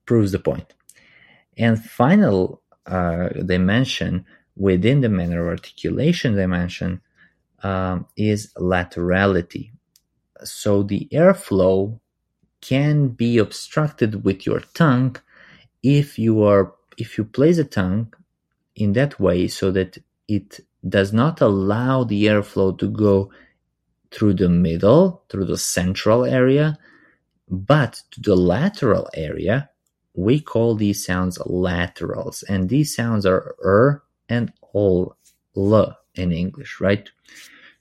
proves 0.04 0.32
the 0.32 0.38
point. 0.38 0.74
And 1.56 1.82
final 1.82 2.60
uh, 2.84 3.28
dimension 3.28 4.26
within 4.56 5.00
the 5.00 5.08
manner 5.08 5.42
of 5.42 5.48
articulation 5.48 6.36
dimension 6.36 7.00
um, 7.62 8.06
is 8.16 8.52
laterality. 8.56 9.70
So 10.44 10.82
the 10.82 11.08
airflow 11.12 11.98
can 12.60 13.08
be 13.08 13.38
obstructed 13.38 14.24
with 14.24 14.46
your 14.46 14.60
tongue 14.74 15.16
if 15.82 16.18
you 16.18 16.42
are 16.42 16.74
if 16.96 17.18
you 17.18 17.24
place 17.24 17.56
the 17.56 17.64
tongue 17.64 18.12
in 18.76 18.92
that 18.92 19.18
way 19.18 19.48
so 19.48 19.70
that 19.70 19.98
it 20.28 20.60
does 20.88 21.12
not 21.12 21.40
allow 21.40 22.04
the 22.04 22.24
airflow 22.24 22.78
to 22.78 22.88
go 22.88 23.30
through 24.10 24.34
the 24.34 24.48
middle, 24.48 25.24
through 25.28 25.44
the 25.44 25.58
central 25.58 26.24
area, 26.24 26.78
but 27.48 28.00
to 28.12 28.20
the 28.20 28.36
lateral 28.36 29.08
area, 29.14 29.68
we 30.14 30.40
call 30.40 30.76
these 30.76 31.04
sounds 31.04 31.38
laterals. 31.44 32.44
And 32.44 32.68
these 32.68 32.94
sounds 32.94 33.26
are 33.26 33.56
er 33.64 34.03
and 34.28 34.52
all 34.72 35.16
l 35.56 35.96
in 36.14 36.32
English, 36.32 36.80
right? 36.80 37.08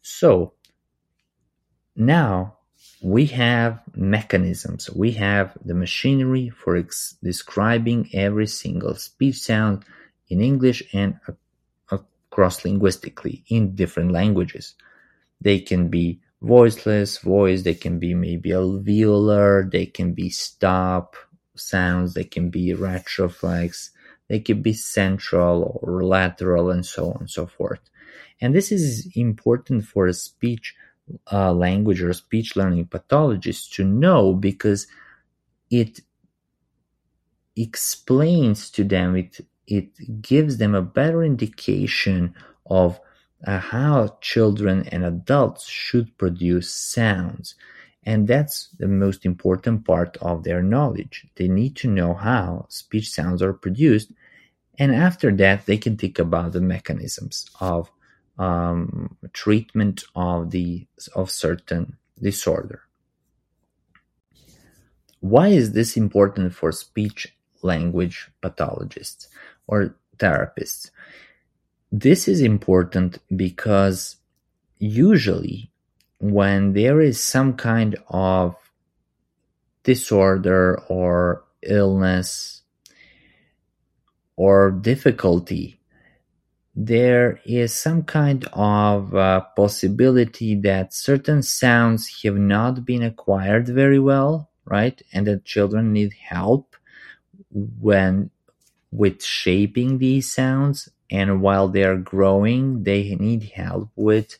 So 0.01 0.53
now 1.95 2.57
we 3.01 3.25
have 3.27 3.81
mechanisms. 3.93 4.89
We 4.89 5.11
have 5.11 5.57
the 5.63 5.73
machinery 5.73 6.49
for 6.49 6.77
ex- 6.77 7.17
describing 7.21 8.09
every 8.13 8.47
single 8.47 8.95
speech 8.95 9.39
sound 9.39 9.83
in 10.29 10.41
English 10.41 10.83
and 10.93 11.19
across 11.91 12.65
linguistically 12.65 13.43
in 13.47 13.75
different 13.75 14.11
languages. 14.11 14.75
They 15.41 15.59
can 15.59 15.89
be 15.89 16.21
voiceless, 16.41 17.17
voice, 17.19 17.63
they 17.63 17.75
can 17.75 17.99
be 17.99 18.13
maybe 18.13 18.49
alveolar, 18.49 19.69
they 19.69 19.85
can 19.85 20.13
be 20.13 20.29
stop 20.29 21.15
sounds, 21.55 22.13
they 22.13 22.23
can 22.23 22.49
be 22.49 22.73
retroflex, 22.73 23.89
they 24.29 24.39
could 24.39 24.63
be 24.63 24.73
central 24.73 25.79
or 25.81 26.03
lateral 26.03 26.69
and 26.69 26.85
so 26.85 27.11
on 27.11 27.17
and 27.21 27.29
so 27.29 27.45
forth. 27.45 27.79
And 28.41 28.55
this 28.55 28.71
is 28.71 29.09
important 29.15 29.85
for 29.85 30.07
a 30.07 30.13
speech 30.13 30.75
uh, 31.31 31.53
language 31.53 32.01
or 32.01 32.13
speech 32.13 32.55
learning 32.55 32.87
pathologist 32.87 33.73
to 33.73 33.83
know 33.83 34.33
because 34.33 34.87
it 35.69 35.99
explains 37.55 38.69
to 38.71 38.83
them, 38.83 39.15
it, 39.15 39.39
it 39.67 40.21
gives 40.21 40.57
them 40.57 40.75
a 40.75 40.81
better 40.81 41.23
indication 41.23 42.33
of 42.65 42.99
uh, 43.45 43.59
how 43.59 44.17
children 44.21 44.87
and 44.89 45.03
adults 45.03 45.67
should 45.67 46.17
produce 46.17 46.73
sounds. 46.73 47.55
And 48.05 48.27
that's 48.27 48.69
the 48.79 48.87
most 48.87 49.25
important 49.25 49.85
part 49.85 50.17
of 50.17 50.43
their 50.43 50.61
knowledge. 50.61 51.25
They 51.35 51.47
need 51.47 51.75
to 51.77 51.87
know 51.87 52.13
how 52.13 52.65
speech 52.69 53.09
sounds 53.09 53.41
are 53.41 53.53
produced. 53.53 54.11
And 54.77 54.93
after 54.93 55.31
that, 55.37 55.65
they 55.65 55.77
can 55.77 55.97
think 55.97 56.19
about 56.19 56.51
the 56.51 56.61
mechanisms 56.61 57.49
of 57.59 57.89
um, 58.37 59.15
treatment 59.31 60.03
of 60.15 60.51
the 60.51 60.87
of 61.15 61.29
certain 61.29 61.97
disorder. 62.21 62.81
Why 65.19 65.49
is 65.49 65.71
this 65.71 65.95
important 65.95 66.53
for 66.53 66.71
speech 66.71 67.33
language 67.61 68.29
pathologists 68.41 69.29
or 69.67 69.95
therapists? 70.17 70.89
This 71.91 72.27
is 72.27 72.41
important 72.41 73.19
because 73.35 74.17
usually 74.79 75.71
when 76.23 76.71
there 76.71 77.01
is 77.01 77.21
some 77.21 77.53
kind 77.53 77.97
of 78.07 78.55
disorder 79.83 80.81
or 80.87 81.43
illness 81.61 82.61
or 84.37 84.71
difficulty, 84.71 85.81
there 86.73 87.41
is 87.43 87.73
some 87.73 88.03
kind 88.03 88.47
of 88.53 89.13
uh, 89.13 89.41
possibility 89.57 90.55
that 90.55 90.93
certain 90.93 91.43
sounds 91.43 92.21
have 92.23 92.37
not 92.37 92.85
been 92.85 93.03
acquired 93.03 93.67
very 93.67 93.99
well, 93.99 94.49
right? 94.63 95.01
And 95.11 95.27
that 95.27 95.43
children 95.43 95.91
need 95.91 96.13
help 96.13 96.77
when 97.51 98.29
with 98.91 99.21
shaping 99.21 99.97
these 99.97 100.31
sounds. 100.31 100.87
And 101.11 101.41
while 101.41 101.67
they 101.67 101.83
are 101.83 101.97
growing, 101.97 102.83
they 102.83 103.13
need 103.15 103.43
help 103.43 103.89
with 103.97 104.37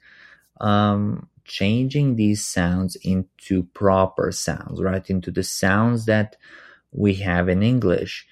um, 0.61 1.27
changing 1.45 2.15
these 2.15 2.43
sounds 2.43 2.95
into 2.97 3.63
proper 3.73 4.31
sounds, 4.31 4.81
right? 4.81 5.07
Into 5.09 5.31
the 5.31 5.43
sounds 5.43 6.05
that 6.05 6.35
we 6.91 7.15
have 7.15 7.49
in 7.49 7.63
English. 7.63 8.27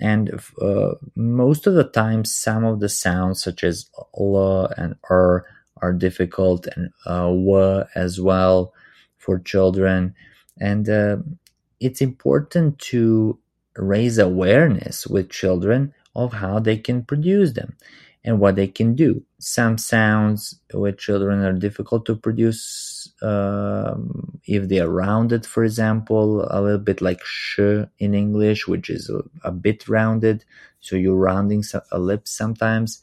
And 0.00 0.40
uh, 0.60 0.94
most 1.16 1.66
of 1.66 1.74
the 1.74 1.84
time, 1.84 2.24
some 2.24 2.64
of 2.64 2.80
the 2.80 2.88
sounds, 2.88 3.42
such 3.42 3.64
as 3.64 3.90
l 4.18 4.68
and 4.76 4.96
r, 5.10 5.44
are 5.80 5.92
difficult, 5.92 6.66
and 6.76 6.90
uh, 7.06 7.26
w 7.28 7.84
as 7.94 8.20
well 8.20 8.72
for 9.16 9.38
children. 9.38 10.14
And 10.60 10.88
uh, 10.88 11.18
it's 11.80 12.00
important 12.00 12.78
to 12.92 13.38
raise 13.76 14.18
awareness 14.18 15.06
with 15.06 15.30
children 15.30 15.94
of 16.14 16.32
how 16.32 16.58
they 16.58 16.76
can 16.76 17.04
produce 17.04 17.52
them 17.52 17.76
and 18.24 18.40
what 18.40 18.56
they 18.56 18.66
can 18.66 18.94
do. 18.94 19.22
Some 19.38 19.78
sounds 19.78 20.58
with 20.74 20.98
children 20.98 21.44
are 21.44 21.52
difficult 21.52 22.04
to 22.06 22.16
produce 22.16 23.12
um, 23.22 24.40
if 24.44 24.68
they 24.68 24.80
are 24.80 24.88
rounded, 24.88 25.46
for 25.46 25.64
example, 25.64 26.46
a 26.50 26.60
little 26.60 26.78
bit 26.78 27.00
like 27.00 27.20
sh 27.24 27.60
in 27.98 28.14
English, 28.14 28.68
which 28.68 28.90
is 28.90 29.10
a, 29.10 29.22
a 29.48 29.52
bit 29.52 29.88
rounded. 29.88 30.44
So 30.80 30.96
you're 30.96 31.16
rounding 31.16 31.64
a 31.92 31.98
lip 31.98 32.28
sometimes. 32.28 33.00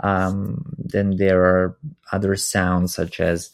Um, 0.00 0.74
then 0.78 1.16
there 1.16 1.42
are 1.42 1.78
other 2.12 2.36
sounds 2.36 2.94
such 2.94 3.20
as 3.20 3.50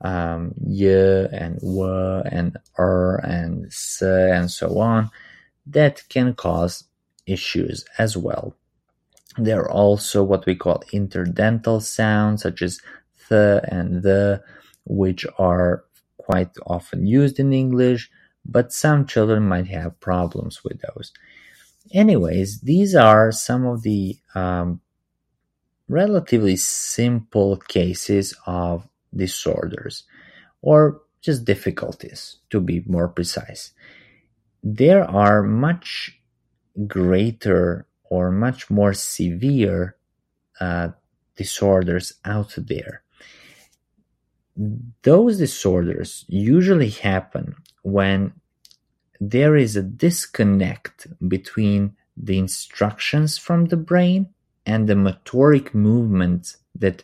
um, 0.00 0.54
y 0.58 0.86
and 1.32 1.60
w 1.60 2.22
and 2.30 2.56
r 2.76 3.16
and 3.24 3.66
s 3.66 4.02
and 4.02 4.50
so 4.50 4.78
on 4.78 5.10
that 5.66 6.02
can 6.08 6.34
cause 6.34 6.84
issues 7.26 7.84
as 7.98 8.16
well. 8.16 8.54
There 9.36 9.60
are 9.62 9.70
also 9.70 10.22
what 10.22 10.46
we 10.46 10.54
call 10.54 10.82
interdental 10.92 11.82
sounds, 11.82 12.42
such 12.42 12.62
as 12.62 12.80
th 13.28 13.60
and 13.68 14.02
the, 14.02 14.42
which 14.84 15.26
are 15.38 15.84
quite 16.18 16.50
often 16.66 17.06
used 17.06 17.38
in 17.40 17.52
English, 17.52 18.10
but 18.44 18.72
some 18.72 19.06
children 19.06 19.42
might 19.48 19.66
have 19.66 19.98
problems 20.00 20.62
with 20.62 20.80
those. 20.80 21.12
Anyways, 21.92 22.60
these 22.60 22.94
are 22.94 23.32
some 23.32 23.66
of 23.66 23.82
the 23.82 24.16
um, 24.34 24.80
relatively 25.88 26.56
simple 26.56 27.56
cases 27.56 28.34
of 28.46 28.88
disorders 29.14 30.04
or 30.62 31.02
just 31.20 31.44
difficulties, 31.44 32.36
to 32.50 32.60
be 32.60 32.84
more 32.86 33.08
precise. 33.08 33.72
There 34.62 35.04
are 35.04 35.42
much 35.42 36.18
greater 36.86 37.86
or 38.04 38.30
much 38.30 38.70
more 38.70 38.92
severe 38.92 39.96
uh, 40.60 40.88
disorders 41.36 42.14
out 42.24 42.54
there. 42.56 43.02
Those 45.02 45.38
disorders 45.38 46.24
usually 46.28 46.90
happen 46.90 47.56
when 47.82 48.32
there 49.20 49.56
is 49.56 49.76
a 49.76 49.82
disconnect 49.82 51.06
between 51.28 51.96
the 52.16 52.38
instructions 52.38 53.38
from 53.38 53.66
the 53.66 53.76
brain 53.76 54.28
and 54.66 54.88
the 54.88 54.94
motoric 54.94 55.74
movements 55.74 56.58
that 56.76 57.02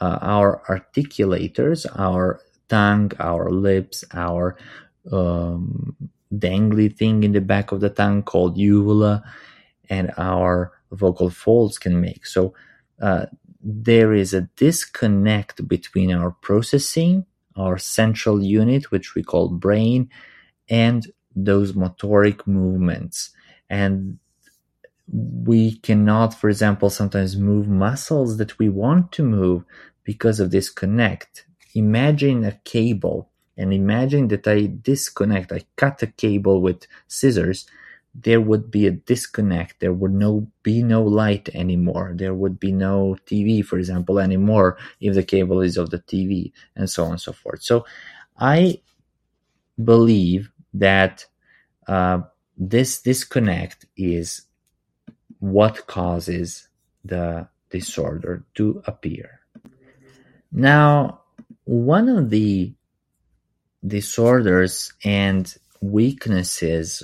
uh, 0.00 0.18
our 0.20 0.62
articulators, 0.68 1.86
our 1.98 2.40
tongue, 2.68 3.12
our 3.18 3.50
lips, 3.50 4.04
our 4.12 4.56
um, 5.12 5.96
dangly 6.34 6.94
thing 6.94 7.22
in 7.22 7.32
the 7.32 7.40
back 7.40 7.72
of 7.72 7.80
the 7.80 7.90
tongue 7.90 8.22
called 8.22 8.58
uvula, 8.58 9.22
and 9.88 10.12
our 10.16 10.72
vocal 10.92 11.30
folds 11.30 11.78
can 11.78 12.00
make. 12.00 12.26
So 12.26 12.54
uh, 13.00 13.26
there 13.62 14.12
is 14.12 14.32
a 14.32 14.48
disconnect 14.56 15.66
between 15.68 16.12
our 16.12 16.30
processing, 16.30 17.26
our 17.56 17.78
central 17.78 18.42
unit, 18.42 18.90
which 18.90 19.14
we 19.14 19.22
call 19.22 19.48
brain, 19.48 20.08
and 20.68 21.06
those 21.34 21.72
motoric 21.72 22.46
movements. 22.46 23.30
And 23.68 24.18
we 25.08 25.76
cannot, 25.78 26.34
for 26.34 26.48
example, 26.48 26.90
sometimes 26.90 27.36
move 27.36 27.68
muscles 27.68 28.38
that 28.38 28.58
we 28.58 28.68
want 28.68 29.12
to 29.12 29.22
move 29.22 29.64
because 30.04 30.40
of 30.40 30.50
disconnect. 30.50 31.46
Imagine 31.74 32.44
a 32.44 32.52
cable 32.64 33.30
and 33.56 33.72
imagine 33.72 34.28
that 34.28 34.46
I 34.46 34.66
disconnect, 34.82 35.52
I 35.52 35.62
cut 35.76 36.02
a 36.02 36.06
cable 36.06 36.60
with 36.60 36.86
scissors 37.08 37.66
there 38.20 38.40
would 38.40 38.70
be 38.70 38.86
a 38.86 38.92
disconnect. 38.92 39.80
There 39.80 39.92
would 39.92 40.12
no 40.12 40.48
be 40.62 40.82
no 40.82 41.02
light 41.02 41.48
anymore. 41.54 42.12
There 42.14 42.34
would 42.34 42.58
be 42.58 42.72
no 42.72 43.16
TV, 43.26 43.64
for 43.64 43.78
example, 43.78 44.18
anymore 44.18 44.78
if 45.00 45.14
the 45.14 45.22
cable 45.22 45.60
is 45.60 45.76
of 45.76 45.90
the 45.90 45.98
TV, 45.98 46.52
and 46.76 46.88
so 46.88 47.04
on 47.04 47.12
and 47.12 47.20
so 47.20 47.32
forth. 47.32 47.62
So, 47.62 47.84
I 48.38 48.80
believe 49.82 50.50
that 50.74 51.26
uh, 51.86 52.20
this 52.56 53.02
disconnect 53.02 53.86
is 53.96 54.42
what 55.38 55.86
causes 55.86 56.68
the 57.04 57.48
disorder 57.70 58.44
to 58.54 58.82
appear. 58.86 59.40
Now, 60.52 61.20
one 61.64 62.08
of 62.08 62.30
the 62.30 62.72
disorders 63.86 64.92
and 65.04 65.54
weaknesses 65.80 67.02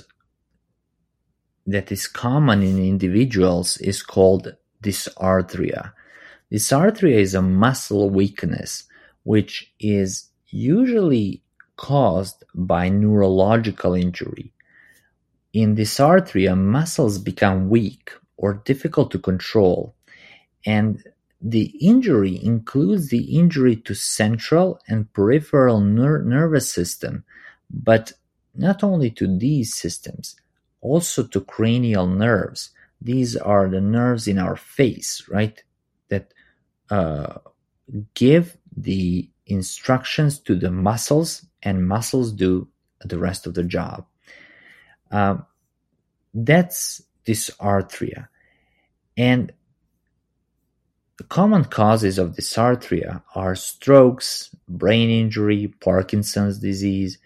that 1.65 1.91
is 1.91 2.07
common 2.07 2.61
in 2.61 2.77
individuals 2.77 3.77
is 3.77 4.03
called 4.03 4.55
dysarthria. 4.83 5.93
Dysarthria 6.51 7.15
is 7.15 7.33
a 7.33 7.41
muscle 7.41 8.09
weakness 8.09 8.83
which 9.23 9.71
is 9.79 10.29
usually 10.49 11.41
caused 11.77 12.43
by 12.53 12.89
neurological 12.89 13.93
injury. 13.93 14.51
In 15.53 15.75
dysarthria, 15.75 16.57
muscles 16.57 17.17
become 17.17 17.69
weak 17.69 18.11
or 18.37 18.61
difficult 18.65 19.11
to 19.11 19.19
control, 19.19 19.95
and 20.65 21.03
the 21.41 21.65
injury 21.79 22.43
includes 22.43 23.09
the 23.09 23.37
injury 23.37 23.75
to 23.75 23.93
central 23.93 24.79
and 24.87 25.11
peripheral 25.13 25.79
ner- 25.79 26.23
nervous 26.23 26.71
system, 26.71 27.23
but 27.69 28.13
not 28.55 28.83
only 28.83 29.09
to 29.11 29.27
these 29.27 29.73
systems, 29.73 30.35
also 30.83 31.23
to 31.23 31.41
cranial 31.41 32.05
nerves. 32.05 32.69
These 33.01 33.35
are 33.37 33.67
the 33.69 33.81
nerves 33.81 34.27
in 34.27 34.37
our 34.37 34.55
face, 34.55 35.23
right? 35.29 35.63
That 36.09 36.33
uh, 36.89 37.39
give 38.13 38.57
the 38.75 39.29
instructions 39.47 40.39
to 40.39 40.55
the 40.55 40.71
muscles, 40.71 41.45
and 41.63 41.87
muscles 41.87 42.31
do 42.31 42.67
the 43.03 43.17
rest 43.17 43.47
of 43.47 43.53
the 43.53 43.63
job. 43.63 44.05
Um, 45.11 45.45
that's 46.33 47.01
dysarthria. 47.25 48.27
And 49.15 49.53
the 51.17 51.23
common 51.25 51.65
causes 51.65 52.17
of 52.17 52.35
dysarthria 52.35 53.21
are 53.35 53.55
strokes, 53.55 54.53
brain 54.67 55.09
injury, 55.09 55.73
Parkinson's 55.79 56.57
disease, 56.57 57.19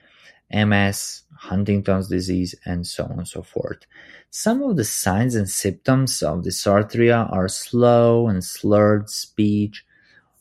MS, 0.52 1.24
Huntington's 1.39 2.08
disease, 2.08 2.56
and 2.65 2.86
so 2.86 3.06
on 3.06 3.19
and 3.19 3.28
so 3.28 3.41
forth. 3.41 3.86
Some 4.30 4.62
of 4.63 4.76
the 4.76 4.84
signs 4.84 5.36
and 5.36 5.50
symptoms 5.50 6.21
of 6.21 6.43
dysarthria 6.43 7.32
are 7.32 7.47
slow 7.47 8.28
and 8.28 8.43
slurred 8.43 9.10
speech, 9.10 9.86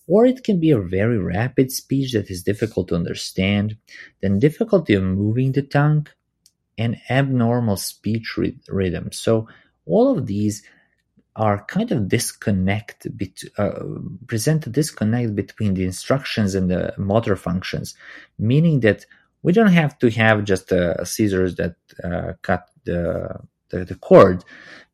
or 0.06 0.26
it 0.26 0.44
can 0.44 0.60
be 0.60 0.70
a 0.70 0.78
very 0.80 1.18
rapid 1.18 1.72
speech 1.72 2.12
that 2.12 2.30
is 2.30 2.42
difficult 2.42 2.88
to 2.88 2.94
understand, 2.94 3.76
then 4.20 4.38
difficulty 4.38 4.94
of 4.94 5.02
moving 5.02 5.52
the 5.52 5.62
tongue, 5.62 6.06
and 6.78 6.96
abnormal 7.08 7.76
speech 7.76 8.36
rhythm. 8.68 9.10
So 9.12 9.48
all 9.86 10.16
of 10.16 10.26
these 10.26 10.62
are 11.36 11.64
kind 11.66 11.92
of 11.92 12.08
disconnect, 12.08 13.06
uh, 13.58 13.70
present 14.26 14.66
a 14.66 14.70
disconnect 14.70 15.34
between 15.34 15.74
the 15.74 15.84
instructions 15.84 16.54
and 16.54 16.70
the 16.70 16.94
motor 16.96 17.36
functions, 17.36 17.94
meaning 18.38 18.80
that 18.80 19.04
we 19.46 19.52
don't 19.52 19.72
have 19.72 19.96
to 20.00 20.10
have 20.10 20.42
just 20.42 20.72
uh, 20.72 21.04
scissors 21.04 21.54
that 21.54 21.76
uh, 22.02 22.32
cut 22.42 22.68
the, 22.82 23.38
the, 23.68 23.84
the 23.84 23.94
cord, 23.94 24.44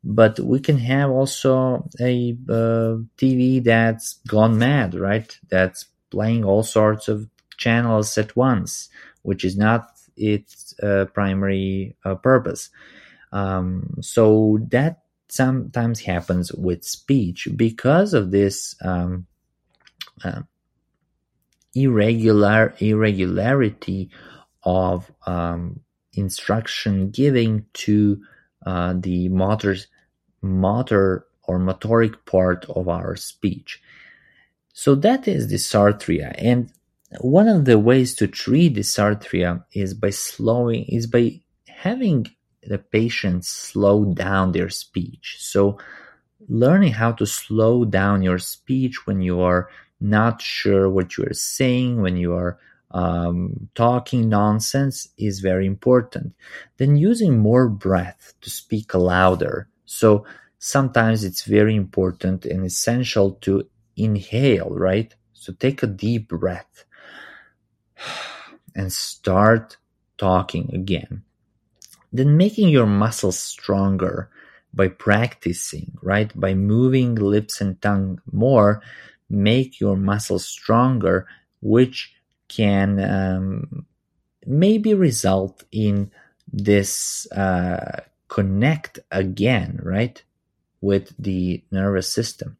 but 0.03 0.39
we 0.39 0.59
can 0.59 0.77
have 0.77 1.09
also 1.09 1.89
a 1.99 2.37
uh, 2.47 3.01
TV 3.17 3.63
that's 3.63 4.19
gone 4.27 4.59
mad, 4.59 4.93
right? 4.93 5.39
That's 5.49 5.87
playing 6.11 6.45
all 6.45 6.61
sorts 6.61 7.07
of 7.07 7.27
channels 7.57 8.15
at 8.19 8.35
once, 8.35 8.89
which 9.23 9.43
is 9.43 9.57
not 9.57 9.89
its 10.15 10.79
uh, 10.83 11.05
primary 11.05 11.95
uh, 12.05 12.13
purpose. 12.13 12.69
Um, 13.31 13.95
so 14.01 14.59
that 14.69 15.01
sometimes 15.29 16.01
happens 16.01 16.53
with 16.53 16.83
speech 16.83 17.47
because 17.55 18.13
of 18.13 18.29
this 18.29 18.75
um, 18.83 19.25
uh, 20.23 20.41
irregular 21.73 22.75
irregularity 22.77 24.11
of 24.63 25.11
um, 25.25 25.79
instruction 26.13 27.09
giving 27.09 27.65
to 27.73 28.21
uh, 28.65 28.93
the 28.97 29.29
motor, 29.29 29.75
motor 30.41 31.25
or 31.43 31.59
motoric 31.59 32.25
part 32.25 32.65
of 32.69 32.87
our 32.87 33.15
speech. 33.15 33.81
So 34.73 34.95
that 34.95 35.27
is 35.27 35.51
dysarthria. 35.51 36.33
And 36.37 36.69
one 37.19 37.47
of 37.47 37.65
the 37.65 37.77
ways 37.77 38.15
to 38.15 38.27
treat 38.27 38.75
dysarthria 38.75 39.63
is 39.73 39.93
by 39.93 40.09
slowing, 40.09 40.85
is 40.85 41.07
by 41.07 41.41
having 41.67 42.27
the 42.63 42.77
patient 42.77 43.45
slow 43.45 44.05
down 44.13 44.51
their 44.51 44.69
speech. 44.69 45.37
So 45.39 45.77
learning 46.47 46.93
how 46.93 47.11
to 47.13 47.25
slow 47.25 47.85
down 47.85 48.21
your 48.21 48.39
speech 48.39 49.05
when 49.05 49.21
you 49.21 49.41
are 49.41 49.69
not 49.99 50.41
sure 50.41 50.89
what 50.89 51.17
you 51.17 51.25
are 51.25 51.33
saying, 51.33 52.01
when 52.01 52.17
you 52.17 52.33
are 52.33 52.57
um, 52.93 53.69
talking 53.73 54.29
nonsense 54.29 55.09
is 55.17 55.39
very 55.39 55.65
important. 55.65 56.33
Then 56.77 56.95
using 56.95 57.39
more 57.39 57.67
breath 57.67 58.33
to 58.41 58.49
speak 58.49 58.93
louder. 58.93 59.67
So 59.85 60.25
sometimes 60.59 61.23
it's 61.23 61.43
very 61.43 61.75
important 61.75 62.45
and 62.45 62.65
essential 62.65 63.31
to 63.41 63.67
inhale, 63.97 64.69
right? 64.69 65.13
So 65.33 65.53
take 65.53 65.81
a 65.83 65.87
deep 65.87 66.29
breath 66.29 66.85
and 68.75 68.93
start 68.93 69.77
talking 70.17 70.69
again. 70.73 71.23
Then 72.11 72.37
making 72.37 72.69
your 72.69 72.85
muscles 72.85 73.39
stronger 73.39 74.29
by 74.71 74.87
practicing, 74.87 75.97
right? 76.01 76.31
By 76.39 76.53
moving 76.53 77.15
lips 77.15 77.59
and 77.59 77.81
tongue 77.81 78.21
more, 78.31 78.81
make 79.29 79.79
your 79.79 79.97
muscles 79.97 80.45
stronger, 80.45 81.27
which 81.61 82.13
can 82.47 82.99
um, 82.99 83.85
maybe 84.45 84.93
result 84.93 85.63
in 85.71 86.11
this 86.51 87.31
uh, 87.31 88.01
connect 88.27 88.99
again, 89.11 89.79
right, 89.83 90.21
with 90.81 91.13
the 91.17 91.63
nervous 91.71 92.11
system. 92.11 92.57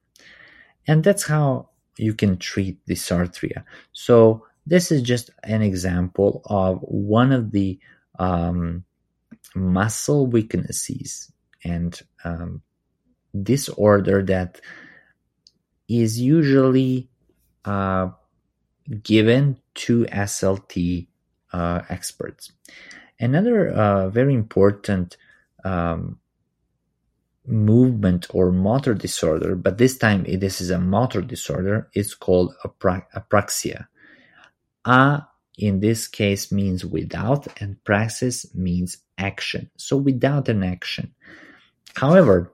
And 0.87 1.03
that's 1.03 1.25
how 1.25 1.69
you 1.97 2.13
can 2.13 2.37
treat 2.37 2.83
the 2.85 2.95
dysarthria. 2.95 3.63
So 3.91 4.45
this 4.65 4.91
is 4.91 5.01
just 5.01 5.29
an 5.43 5.61
example 5.61 6.41
of 6.45 6.79
one 6.81 7.31
of 7.31 7.51
the 7.51 7.79
um, 8.19 8.83
muscle 9.55 10.25
weaknesses 10.25 11.31
and 11.63 11.99
um, 12.23 12.61
disorder 13.41 14.23
that 14.23 14.59
is 15.87 16.19
usually 16.19 17.09
uh, 17.65 18.09
given 19.01 19.57
to 19.75 20.05
SLT 20.05 21.07
uh, 21.51 21.81
experts. 21.89 22.51
Another 23.19 23.69
uh, 23.69 24.09
very 24.09 24.33
important 24.33 25.17
um, 25.63 26.19
movement 27.45 28.27
or 28.31 28.51
motor 28.51 28.93
disorder, 28.93 29.55
but 29.55 29.77
this 29.77 29.97
time 29.97 30.23
this 30.23 30.61
is 30.61 30.69
a 30.69 30.79
motor 30.79 31.21
disorder, 31.21 31.89
is 31.93 32.15
called 32.15 32.53
apra- 32.65 33.05
apraxia. 33.15 33.87
A 34.85 35.23
in 35.57 35.79
this 35.79 36.07
case 36.07 36.51
means 36.51 36.83
without, 36.83 37.47
and 37.61 37.81
praxis 37.83 38.53
means 38.55 38.97
action. 39.17 39.69
So 39.77 39.97
without 39.97 40.49
an 40.49 40.63
action. 40.63 41.13
However, 41.95 42.51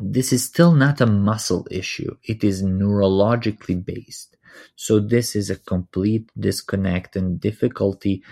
this 0.00 0.32
is 0.32 0.44
still 0.44 0.72
not 0.72 1.00
a 1.00 1.06
muscle 1.06 1.66
issue, 1.70 2.16
it 2.24 2.44
is 2.44 2.62
neurologically 2.62 3.84
based. 3.84 4.36
So 4.76 5.00
this 5.00 5.36
is 5.36 5.50
a 5.50 5.56
complete 5.56 6.30
disconnect 6.38 7.16
and 7.16 7.40
difficulty 7.40 8.22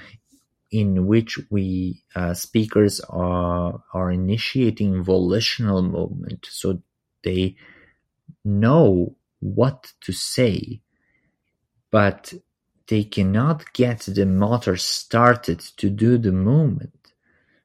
in 0.71 1.07
which 1.07 1.39
we 1.51 2.03
uh, 2.15 2.35
speakers 2.35 3.01
are 3.09 3.83
are 3.95 4.11
initiating 4.13 5.03
volitional 5.03 5.83
movement. 5.83 6.47
So 6.51 6.83
They 7.25 7.57
know 8.45 9.17
what 9.41 9.93
to 10.03 10.13
say, 10.13 10.81
but 11.91 12.33
they 12.89 13.05
cannot 13.05 13.73
get 13.73 14.01
the 14.01 14.27
motor 14.27 14.77
started 14.77 15.61
to 15.79 15.91
do 15.91 16.19
the 16.19 16.33
movement. 16.33 16.93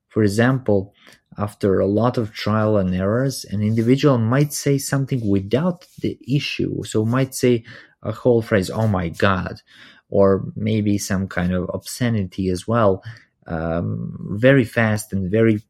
For 0.09 0.23
example, 0.23 0.93
after 1.37 1.79
a 1.79 1.87
lot 1.87 2.17
of 2.17 2.33
trial 2.33 2.77
and 2.77 2.93
errors, 2.95 3.45
an 3.45 3.61
individual 3.61 4.17
might 4.17 4.53
say 4.53 4.77
something 4.77 5.27
without 5.27 5.87
the 6.01 6.17
issue. 6.27 6.83
So 6.83 7.05
might 7.05 7.35
say 7.35 7.65
a 8.03 8.11
whole 8.11 8.41
phrase, 8.41 8.69
oh 8.69 8.87
my 8.87 9.09
God, 9.09 9.61
or 10.09 10.45
maybe 10.55 10.97
some 10.97 11.27
kind 11.27 11.53
of 11.53 11.69
obscenity 11.73 12.49
as 12.49 12.67
well, 12.67 13.03
um, 13.47 14.35
very 14.39 14.65
fast 14.65 15.13
and 15.13 15.31
very 15.31 15.61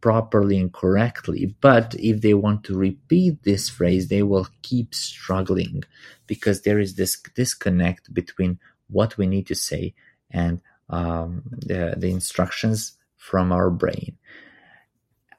properly 0.00 0.58
and 0.58 0.72
correctly. 0.72 1.54
But 1.60 1.94
if 1.98 2.20
they 2.20 2.34
want 2.34 2.64
to 2.64 2.78
repeat 2.78 3.42
this 3.42 3.68
phrase, 3.68 4.08
they 4.08 4.22
will 4.22 4.48
keep 4.62 4.94
struggling 4.94 5.82
because 6.26 6.62
there 6.62 6.78
is 6.78 6.94
this 6.94 7.20
disconnect 7.34 8.12
between 8.14 8.58
what 8.88 9.18
we 9.18 9.26
need 9.26 9.46
to 9.48 9.54
say 9.54 9.94
and 10.30 10.60
um, 10.88 11.42
the, 11.50 11.94
the 11.96 12.10
instructions 12.10 12.96
from 13.16 13.52
our 13.52 13.70
brain. 13.70 14.16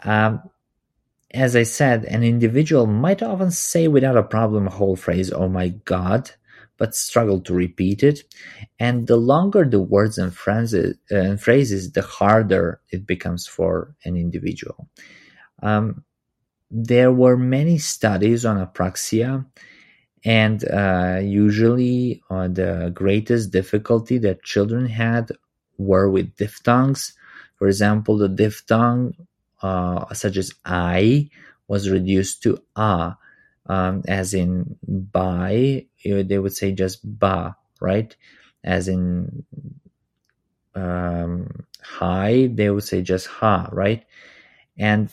Um, 0.04 0.50
as 1.32 1.56
I 1.56 1.64
said, 1.64 2.06
an 2.06 2.24
individual 2.24 2.88
might 2.88 3.22
often 3.22 3.52
say 3.52 3.88
without 3.88 4.18
a 4.18 4.24
problem 4.24 4.68
a 4.68 4.72
whole 4.72 4.96
phrase, 4.96 5.32
oh 5.32 5.48
my 5.48 5.70
God, 5.70 6.32
but 6.80 6.96
struggle 6.96 7.40
to 7.42 7.54
repeat 7.54 8.02
it. 8.02 8.24
And 8.80 9.06
the 9.06 9.18
longer 9.18 9.66
the 9.66 9.82
words 9.82 10.18
and 10.18 10.34
phrases, 10.34 10.98
uh, 11.12 11.18
and 11.18 11.40
phrases 11.40 11.92
the 11.92 12.02
harder 12.02 12.82
it 12.90 13.06
becomes 13.06 13.46
for 13.46 13.96
an 14.06 14.16
individual. 14.16 14.90
Um, 15.62 16.04
there 16.72 17.12
were 17.12 17.38
many 17.38 17.78
studies 17.78 18.46
on 18.46 18.66
apraxia, 18.66 19.46
and 20.24 20.64
uh, 20.70 21.20
usually 21.22 22.22
uh, 22.30 22.48
the 22.48 22.92
greatest 22.94 23.52
difficulty 23.52 24.18
that 24.20 24.44
children 24.44 24.86
had 24.88 25.32
were 25.78 26.10
with 26.10 26.36
diphthongs. 26.36 27.14
For 27.58 27.68
example, 27.68 28.18
the 28.18 28.30
diphthong, 28.30 29.14
uh, 29.62 30.14
such 30.14 30.38
as 30.38 30.54
I, 30.64 31.30
was 31.68 31.90
reduced 31.90 32.44
to 32.44 32.60
a 32.76 33.16
um, 33.66 34.04
as 34.08 34.34
in 34.34 34.78
buy, 34.88 35.86
they 36.04 36.40
would 36.40 36.56
say 36.56 36.72
just 36.72 37.00
ba, 37.04 37.56
right? 37.80 38.16
As 38.64 38.88
in 38.88 39.46
um, 40.76 41.66
hi, 41.82 42.50
they 42.54 42.70
would 42.70 42.84
say 42.84 43.02
just 43.02 43.28
ha, 43.28 43.70
right? 43.72 44.06
And 44.78 45.10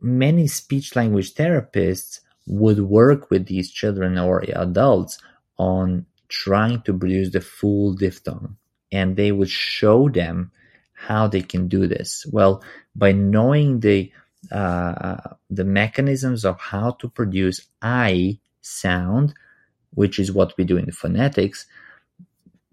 many 0.00 0.46
speech 0.46 0.96
language 0.96 1.34
therapists 1.34 2.20
would 2.46 2.80
work 2.80 3.30
with 3.30 3.46
these 3.46 3.70
children 3.70 4.18
or 4.18 4.42
adults 4.54 5.18
on 5.58 6.06
trying 6.28 6.80
to 6.82 6.96
produce 6.96 7.32
the 7.32 7.40
full 7.40 7.94
diphthong 7.94 8.56
and 8.92 9.16
they 9.16 9.32
would 9.32 9.50
show 9.50 10.08
them 10.08 10.50
how 10.94 11.26
they 11.26 11.42
can 11.42 11.68
do 11.68 11.86
this 11.86 12.26
well 12.30 12.62
by 12.94 13.12
knowing 13.12 13.80
the 13.80 14.10
Uh, 14.50 15.16
the 15.50 15.64
mechanisms 15.64 16.44
of 16.44 16.58
how 16.58 16.92
to 16.92 17.08
produce 17.08 17.66
I 17.82 18.38
sound, 18.62 19.34
which 19.90 20.18
is 20.18 20.32
what 20.32 20.56
we 20.56 20.64
do 20.64 20.76
in 20.76 20.90
phonetics, 20.92 21.66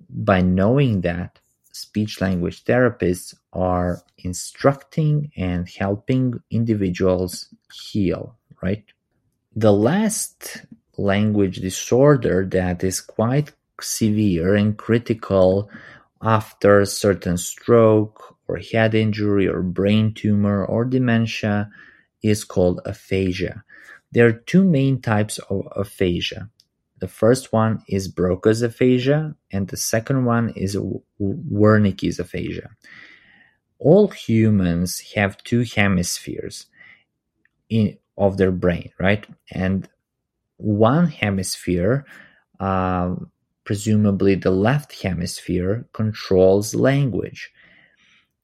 by 0.10 0.42
knowing 0.42 1.02
that, 1.02 1.40
speech 1.72 2.22
language 2.22 2.64
therapists 2.64 3.36
are 3.54 4.02
instructing 4.18 5.32
and 5.36 5.70
helping 5.70 6.34
individuals 6.50 7.54
heal, 7.72 8.36
right? 8.64 8.84
The 9.56 9.74
last 9.74 10.66
language 10.98 11.58
disorder 11.58 12.48
that 12.52 12.84
is 12.84 13.02
quite 13.02 13.52
severe 13.80 14.56
and 14.56 14.76
critical 14.78 15.70
after 16.22 16.80
a 16.80 16.86
certain 16.86 17.38
stroke 17.38 18.37
or 18.48 18.58
head 18.58 18.96
injury 18.96 19.48
or 19.48 19.62
brain 19.62 20.14
tumor 20.14 20.66
or 20.66 20.86
dementia 20.86 21.70
is 22.24 22.44
called 22.44 22.82
aphasia. 22.86 23.64
There 24.12 24.28
are 24.28 24.34
two 24.34 24.64
main 24.64 25.02
types 25.02 25.38
of 25.50 25.68
aphasia. 25.76 26.50
The 27.00 27.08
first 27.08 27.54
one 27.54 27.84
is 27.88 28.08
Broca's 28.08 28.64
aphasia, 28.64 29.36
and 29.52 29.68
the 29.68 29.78
second 29.78 30.26
one 30.26 30.50
is 30.52 30.76
Wernicke's 31.22 32.20
aphasia. 32.20 32.70
All 33.78 34.08
humans 34.08 35.00
have 35.16 35.38
two 35.44 35.64
hemispheres 35.76 36.66
in, 37.70 37.98
of 38.18 38.38
their 38.38 38.52
brain, 38.52 38.90
right? 39.00 39.28
And 39.52 39.88
one 40.58 41.08
hemisphere 41.08 42.06
um, 42.60 43.32
presumably 43.68 44.34
the 44.34 44.50
left 44.50 45.02
hemisphere, 45.02 45.86
controls 45.92 46.74
language. 46.74 47.52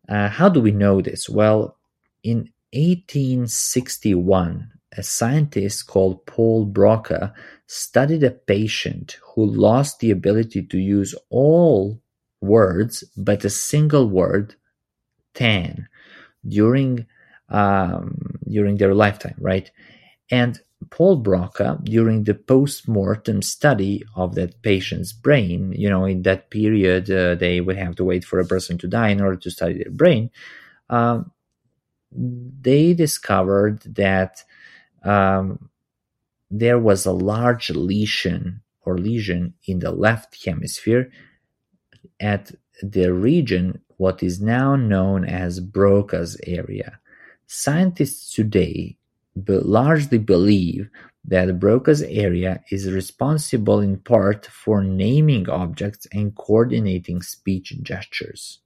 Uh, 0.09 0.29
how 0.29 0.49
do 0.49 0.59
we 0.61 0.71
know 0.71 1.01
this? 1.01 1.29
Well, 1.29 1.77
in 2.23 2.49
1861, 2.73 4.69
a 4.97 5.03
scientist 5.03 5.87
called 5.87 6.25
Paul 6.25 6.65
Broca 6.65 7.33
studied 7.67 8.23
a 8.23 8.31
patient 8.31 9.17
who 9.33 9.45
lost 9.45 9.99
the 9.99 10.11
ability 10.11 10.63
to 10.63 10.77
use 10.77 11.15
all 11.29 12.01
words 12.41 13.03
but 13.17 13.45
a 13.45 13.49
single 13.49 14.09
word, 14.09 14.55
tan, 15.33 15.87
during 16.47 17.05
um, 17.49 18.39
during 18.49 18.77
their 18.77 18.93
lifetime, 18.93 19.35
right? 19.39 19.69
And 20.31 20.59
Paul 20.89 21.17
Broca, 21.17 21.79
during 21.83 22.23
the 22.23 22.33
post-mortem 22.33 23.41
study 23.41 24.03
of 24.15 24.35
that 24.35 24.61
patient's 24.61 25.13
brain, 25.13 25.73
you 25.73 25.89
know, 25.89 26.05
in 26.05 26.23
that 26.23 26.49
period, 26.49 27.09
uh, 27.09 27.35
they 27.35 27.61
would 27.61 27.77
have 27.77 27.95
to 27.95 28.03
wait 28.03 28.25
for 28.25 28.39
a 28.39 28.45
person 28.45 28.77
to 28.79 28.87
die 28.87 29.09
in 29.09 29.21
order 29.21 29.37
to 29.37 29.51
study 29.51 29.75
their 29.75 29.91
brain. 29.91 30.29
Um, 30.89 31.31
they 32.11 32.93
discovered 32.93 33.81
that 33.95 34.43
um, 35.03 35.69
there 36.51 36.79
was 36.79 37.05
a 37.05 37.11
large 37.11 37.69
lesion 37.71 38.61
or 38.85 38.97
lesion 38.97 39.53
in 39.65 39.79
the 39.79 39.91
left 39.91 40.43
hemisphere 40.45 41.09
at 42.19 42.51
the 42.81 43.11
region 43.13 43.81
what 43.97 44.21
is 44.21 44.41
now 44.41 44.75
known 44.75 45.25
as 45.25 45.59
Broca's 45.59 46.37
area. 46.45 46.99
Scientists 47.47 48.33
today 48.33 48.97
largely 49.35 50.17
believe 50.17 50.89
that 51.25 51.59
Broca's 51.59 52.01
area 52.01 52.61
is 52.69 52.91
responsible 52.91 53.79
in 53.79 53.97
part 53.97 54.45
for 54.45 54.83
naming 54.83 55.49
objects 55.49 56.05
and 56.11 56.35
coordinating 56.35 57.21
speech 57.21 57.73
gestures. 57.81 58.59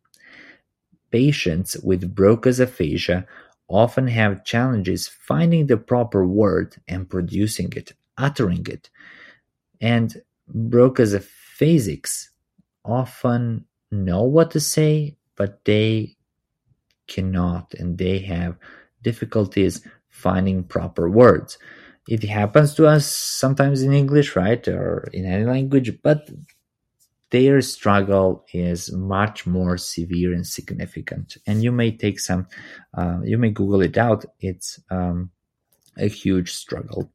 Patients 1.11 1.77
with 1.77 2.13
Broca's 2.15 2.59
aphasia 2.59 3.27
often 3.69 4.07
have 4.07 4.43
challenges 4.43 5.07
finding 5.07 5.67
the 5.67 5.77
proper 5.77 6.25
word 6.25 6.75
and 6.87 7.09
producing 7.09 7.71
it, 7.75 7.93
uttering 8.17 8.65
it. 8.67 8.89
And 9.79 10.21
Broca's 10.47 11.13
aphasics 11.13 12.29
often 12.83 13.65
know 13.91 14.23
what 14.23 14.51
to 14.51 14.59
say, 14.59 15.17
but 15.35 15.63
they 15.65 16.15
cannot, 17.07 17.73
and 17.75 17.97
they 17.97 18.19
have 18.19 18.57
difficulties 19.01 19.85
finding 20.17 20.63
proper 20.63 21.09
words. 21.09 21.57
It 22.07 22.23
happens 22.23 22.73
to 22.75 22.87
us 22.87 23.05
sometimes 23.05 23.81
in 23.81 23.93
English, 23.93 24.35
right, 24.35 24.65
or 24.67 25.09
in 25.13 25.25
any 25.25 25.45
language, 25.45 26.01
but 26.01 26.29
their 27.29 27.61
struggle 27.61 28.45
is 28.53 28.91
much 28.93 29.45
more 29.45 29.77
severe 29.77 30.33
and 30.33 30.47
significant. 30.47 31.37
And 31.45 31.61
you 31.61 31.71
may 31.71 31.91
take 31.91 32.19
some, 32.19 32.47
uh, 32.97 33.19
you 33.23 33.37
may 33.37 33.51
Google 33.51 33.81
it 33.81 33.97
out. 33.97 34.25
It's 34.39 34.79
um, 34.89 35.31
a 35.97 36.07
huge 36.07 36.53
struggle. 36.53 37.11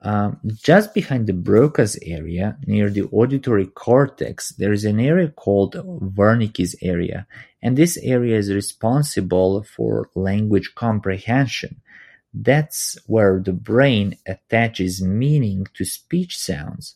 Um, 0.00 0.38
just 0.54 0.94
behind 0.94 1.26
the 1.26 1.32
Broca's 1.32 1.98
area, 2.02 2.56
near 2.66 2.88
the 2.90 3.04
auditory 3.10 3.66
cortex, 3.66 4.50
there 4.50 4.72
is 4.72 4.84
an 4.84 5.00
area 5.00 5.28
called 5.28 5.74
Wernicke's 5.74 6.76
area, 6.82 7.26
and 7.62 7.76
this 7.76 7.96
area 7.98 8.36
is 8.36 8.52
responsible 8.52 9.62
for 9.62 10.10
language 10.14 10.74
comprehension. 10.74 11.80
That's 12.32 12.98
where 13.06 13.40
the 13.40 13.52
brain 13.52 14.16
attaches 14.26 15.02
meaning 15.02 15.66
to 15.74 15.84
speech 15.84 16.38
sounds. 16.38 16.94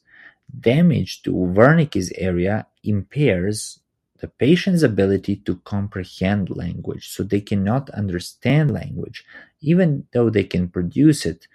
Damage 0.61 1.23
to 1.23 1.33
Wernicke's 1.33 2.13
area 2.17 2.67
impairs 2.85 3.81
the 4.19 4.29
patient's 4.29 4.83
ability 4.85 5.37
to 5.37 5.57
comprehend 5.65 6.51
language, 6.51 7.09
so 7.09 7.25
they 7.25 7.41
cannot 7.41 7.91
understand 7.91 8.71
language, 8.71 9.25
even 9.61 10.07
though 10.13 10.31
they 10.31 10.45
can 10.45 10.69
produce 10.69 11.27
it. 11.27 11.49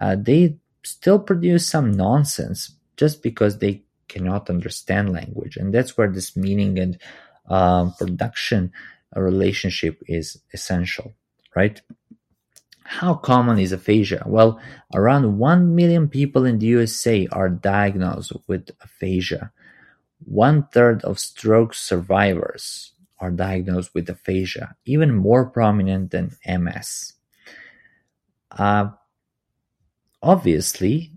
Uh, 0.00 0.16
they 0.18 0.56
still 0.82 1.18
produce 1.18 1.68
some 1.68 1.90
nonsense 1.90 2.74
just 2.96 3.22
because 3.22 3.58
they 3.58 3.82
cannot 4.08 4.48
understand 4.48 5.12
language. 5.12 5.56
And 5.56 5.74
that's 5.74 5.98
where 5.98 6.10
this 6.10 6.36
meaning 6.36 6.78
and 6.78 6.98
uh, 7.48 7.90
production 7.98 8.72
relationship 9.14 10.02
is 10.06 10.38
essential, 10.52 11.14
right? 11.54 11.80
How 12.84 13.14
common 13.14 13.58
is 13.58 13.72
aphasia? 13.72 14.22
Well, 14.26 14.60
around 14.94 15.38
1 15.38 15.74
million 15.74 16.08
people 16.08 16.44
in 16.44 16.58
the 16.58 16.66
USA 16.66 17.26
are 17.32 17.48
diagnosed 17.48 18.32
with 18.46 18.70
aphasia. 18.80 19.50
One 20.24 20.68
third 20.72 21.02
of 21.02 21.18
stroke 21.18 21.74
survivors 21.74 22.92
are 23.18 23.30
diagnosed 23.30 23.94
with 23.94 24.08
aphasia, 24.08 24.76
even 24.84 25.14
more 25.14 25.46
prominent 25.46 26.10
than 26.10 26.36
MS. 26.46 27.14
Uh, 28.50 28.90
obviously, 30.22 31.12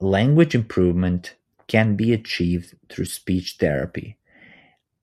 language 0.00 0.54
improvement 0.54 1.34
can 1.66 1.96
be 1.96 2.12
achieved 2.12 2.74
through 2.88 3.04
speech 3.04 3.56
therapy. 3.58 4.16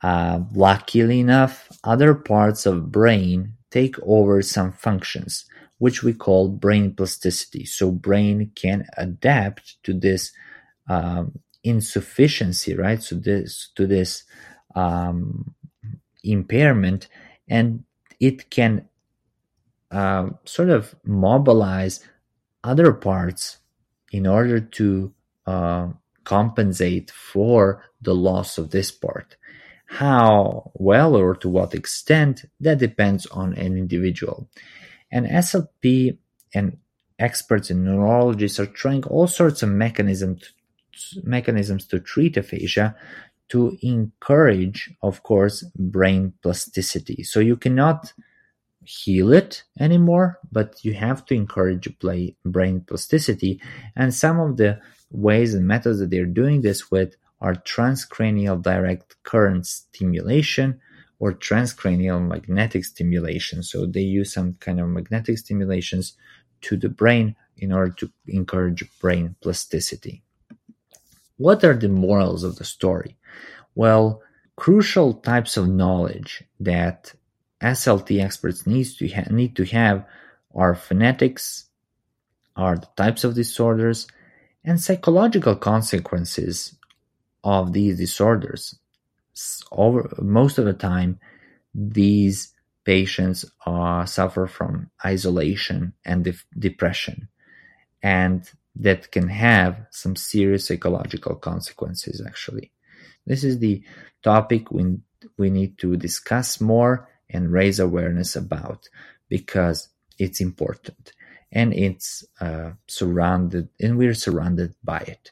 Uh, 0.05 0.41
luckily 0.53 1.19
enough, 1.19 1.67
other 1.83 2.13
parts 2.13 2.67
of 2.67 2.91
brain 2.91 3.53
take 3.71 3.95
over 4.03 4.39
some 4.43 4.71
functions, 4.71 5.45
which 5.79 6.03
we 6.03 6.13
call 6.13 6.47
brain 6.47 6.93
plasticity. 6.93 7.65
So 7.65 7.89
brain 7.89 8.51
can 8.53 8.85
adapt 8.97 9.81
to 9.85 9.93
this 9.93 10.31
um, 10.87 11.39
insufficiency, 11.63 12.75
right? 12.75 13.01
So 13.01 13.15
this 13.15 13.71
to 13.77 13.87
this 13.87 14.25
um, 14.75 15.55
impairment, 16.23 17.07
and 17.47 17.83
it 18.19 18.51
can 18.51 18.87
uh, 19.89 20.29
sort 20.45 20.69
of 20.69 20.93
mobilize 21.03 21.99
other 22.63 22.93
parts 22.93 23.57
in 24.11 24.27
order 24.27 24.59
to 24.59 25.13
uh, 25.47 25.87
compensate 26.23 27.09
for 27.09 27.81
the 27.99 28.13
loss 28.13 28.59
of 28.59 28.69
this 28.69 28.91
part. 28.91 29.35
How 29.85 30.71
well 30.73 31.15
or 31.15 31.35
to 31.35 31.49
what 31.49 31.75
extent, 31.75 32.45
that 32.59 32.79
depends 32.79 33.25
on 33.27 33.53
an 33.53 33.77
individual. 33.77 34.49
And 35.11 35.27
SLP 35.27 36.17
and 36.53 36.77
experts 37.19 37.69
and 37.69 37.85
neurologists 37.85 38.59
are 38.59 38.65
trying 38.65 39.03
all 39.05 39.27
sorts 39.27 39.63
of 39.63 39.69
mechanisms 39.69 40.51
mechanisms 41.23 41.85
to 41.85 41.99
treat 41.99 42.37
aphasia 42.37 42.95
to 43.49 43.77
encourage, 43.81 44.89
of 45.01 45.23
course, 45.23 45.63
brain 45.75 46.33
plasticity. 46.41 47.21
So 47.23 47.39
you 47.39 47.57
cannot 47.57 48.13
heal 48.83 49.33
it 49.33 49.63
anymore, 49.79 50.39
but 50.51 50.83
you 50.83 50.93
have 50.93 51.25
to 51.25 51.33
encourage 51.33 51.87
play 51.99 52.35
brain 52.45 52.81
plasticity. 52.81 53.61
And 53.95 54.13
some 54.13 54.39
of 54.39 54.57
the 54.57 54.79
ways 55.11 55.53
and 55.53 55.67
methods 55.67 55.99
that 55.99 56.09
they're 56.09 56.25
doing 56.25 56.61
this 56.61 56.89
with 56.89 57.15
are 57.41 57.55
transcranial 57.55 58.61
direct 58.61 59.15
current 59.23 59.65
stimulation 59.65 60.79
or 61.19 61.33
transcranial 61.33 62.25
magnetic 62.25 62.83
stimulation. 62.85 63.63
So 63.63 63.85
they 63.85 64.01
use 64.01 64.33
some 64.33 64.53
kind 64.55 64.79
of 64.79 64.87
magnetic 64.87 65.37
stimulations 65.37 66.17
to 66.61 66.77
the 66.77 66.89
brain 66.89 67.35
in 67.57 67.71
order 67.71 67.91
to 67.91 68.11
encourage 68.27 68.83
brain 68.99 69.35
plasticity. 69.41 70.23
What 71.37 71.63
are 71.63 71.73
the 71.73 71.89
morals 71.89 72.43
of 72.43 72.57
the 72.57 72.63
story? 72.63 73.17
Well, 73.75 74.21
crucial 74.55 75.13
types 75.13 75.57
of 75.57 75.67
knowledge 75.67 76.43
that 76.59 77.13
SLT 77.61 78.23
experts 78.23 78.65
needs 78.65 78.95
to 78.97 79.07
ha- 79.09 79.29
need 79.29 79.55
to 79.57 79.65
have 79.65 80.05
are 80.53 80.75
phonetics, 80.75 81.65
are 82.55 82.77
the 82.77 82.87
types 82.95 83.23
of 83.23 83.35
disorders, 83.35 84.07
and 84.63 84.79
psychological 84.81 85.55
consequences 85.55 86.75
of 87.45 87.71
these 87.71 87.97
disorders. 87.99 88.75
Over 89.71 90.11
most 90.19 90.57
of 90.57 90.65
the 90.65 90.73
time, 90.73 91.19
these 91.73 92.53
patients 92.85 93.45
uh, 93.65 94.05
suffer 94.05 94.47
from 94.47 94.89
isolation 95.05 95.93
and 96.03 96.23
de- 96.23 96.33
depression, 96.57 97.29
and 98.01 98.49
that 98.77 99.11
can 99.11 99.29
have 99.29 99.85
some 99.91 100.15
serious 100.15 100.67
psychological 100.67 101.35
consequences. 101.35 102.21
Actually, 102.25 102.71
this 103.25 103.43
is 103.43 103.59
the 103.59 103.83
topic 104.23 104.71
we 104.71 104.97
we 105.37 105.49
need 105.49 105.77
to 105.79 105.97
discuss 105.97 106.61
more 106.61 107.09
and 107.29 107.51
raise 107.51 107.79
awareness 107.79 108.35
about 108.35 108.87
because 109.29 109.89
it's 110.17 110.39
important 110.39 111.13
and 111.51 111.73
it's 111.73 112.23
uh, 112.39 112.71
surrounded 112.87 113.69
and 113.79 113.97
we're 113.97 114.13
surrounded 114.13 114.75
by 114.83 114.99
it 114.99 115.31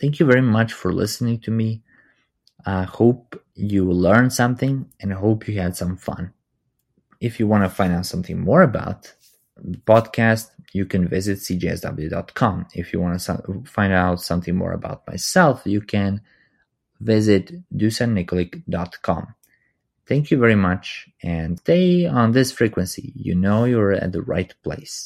thank 0.00 0.18
you 0.18 0.26
very 0.26 0.42
much 0.42 0.72
for 0.72 0.92
listening 0.92 1.38
to 1.38 1.50
me 1.50 1.82
i 2.64 2.82
hope 2.82 3.40
you 3.54 3.90
learned 3.90 4.32
something 4.32 4.86
and 5.00 5.12
hope 5.12 5.48
you 5.48 5.60
had 5.60 5.76
some 5.76 5.96
fun 5.96 6.32
if 7.20 7.40
you 7.40 7.46
want 7.46 7.64
to 7.64 7.68
find 7.68 7.92
out 7.92 8.06
something 8.06 8.38
more 8.38 8.62
about 8.62 9.12
the 9.56 9.78
podcast 9.78 10.50
you 10.72 10.84
can 10.84 11.08
visit 11.08 11.38
cjsw.com 11.38 12.66
if 12.74 12.92
you 12.92 13.00
want 13.00 13.18
to 13.18 13.62
find 13.64 13.92
out 13.92 14.20
something 14.20 14.54
more 14.54 14.72
about 14.72 15.06
myself 15.06 15.62
you 15.64 15.80
can 15.80 16.20
visit 17.00 17.52
dusannikolic.com 17.74 19.34
Thank 20.06 20.30
you 20.30 20.38
very 20.38 20.54
much 20.54 21.08
and 21.22 21.58
stay 21.58 22.06
on 22.06 22.30
this 22.30 22.52
frequency. 22.52 23.12
You 23.16 23.34
know 23.34 23.64
you're 23.64 23.92
at 23.92 24.12
the 24.12 24.22
right 24.22 24.54
place. 24.62 25.04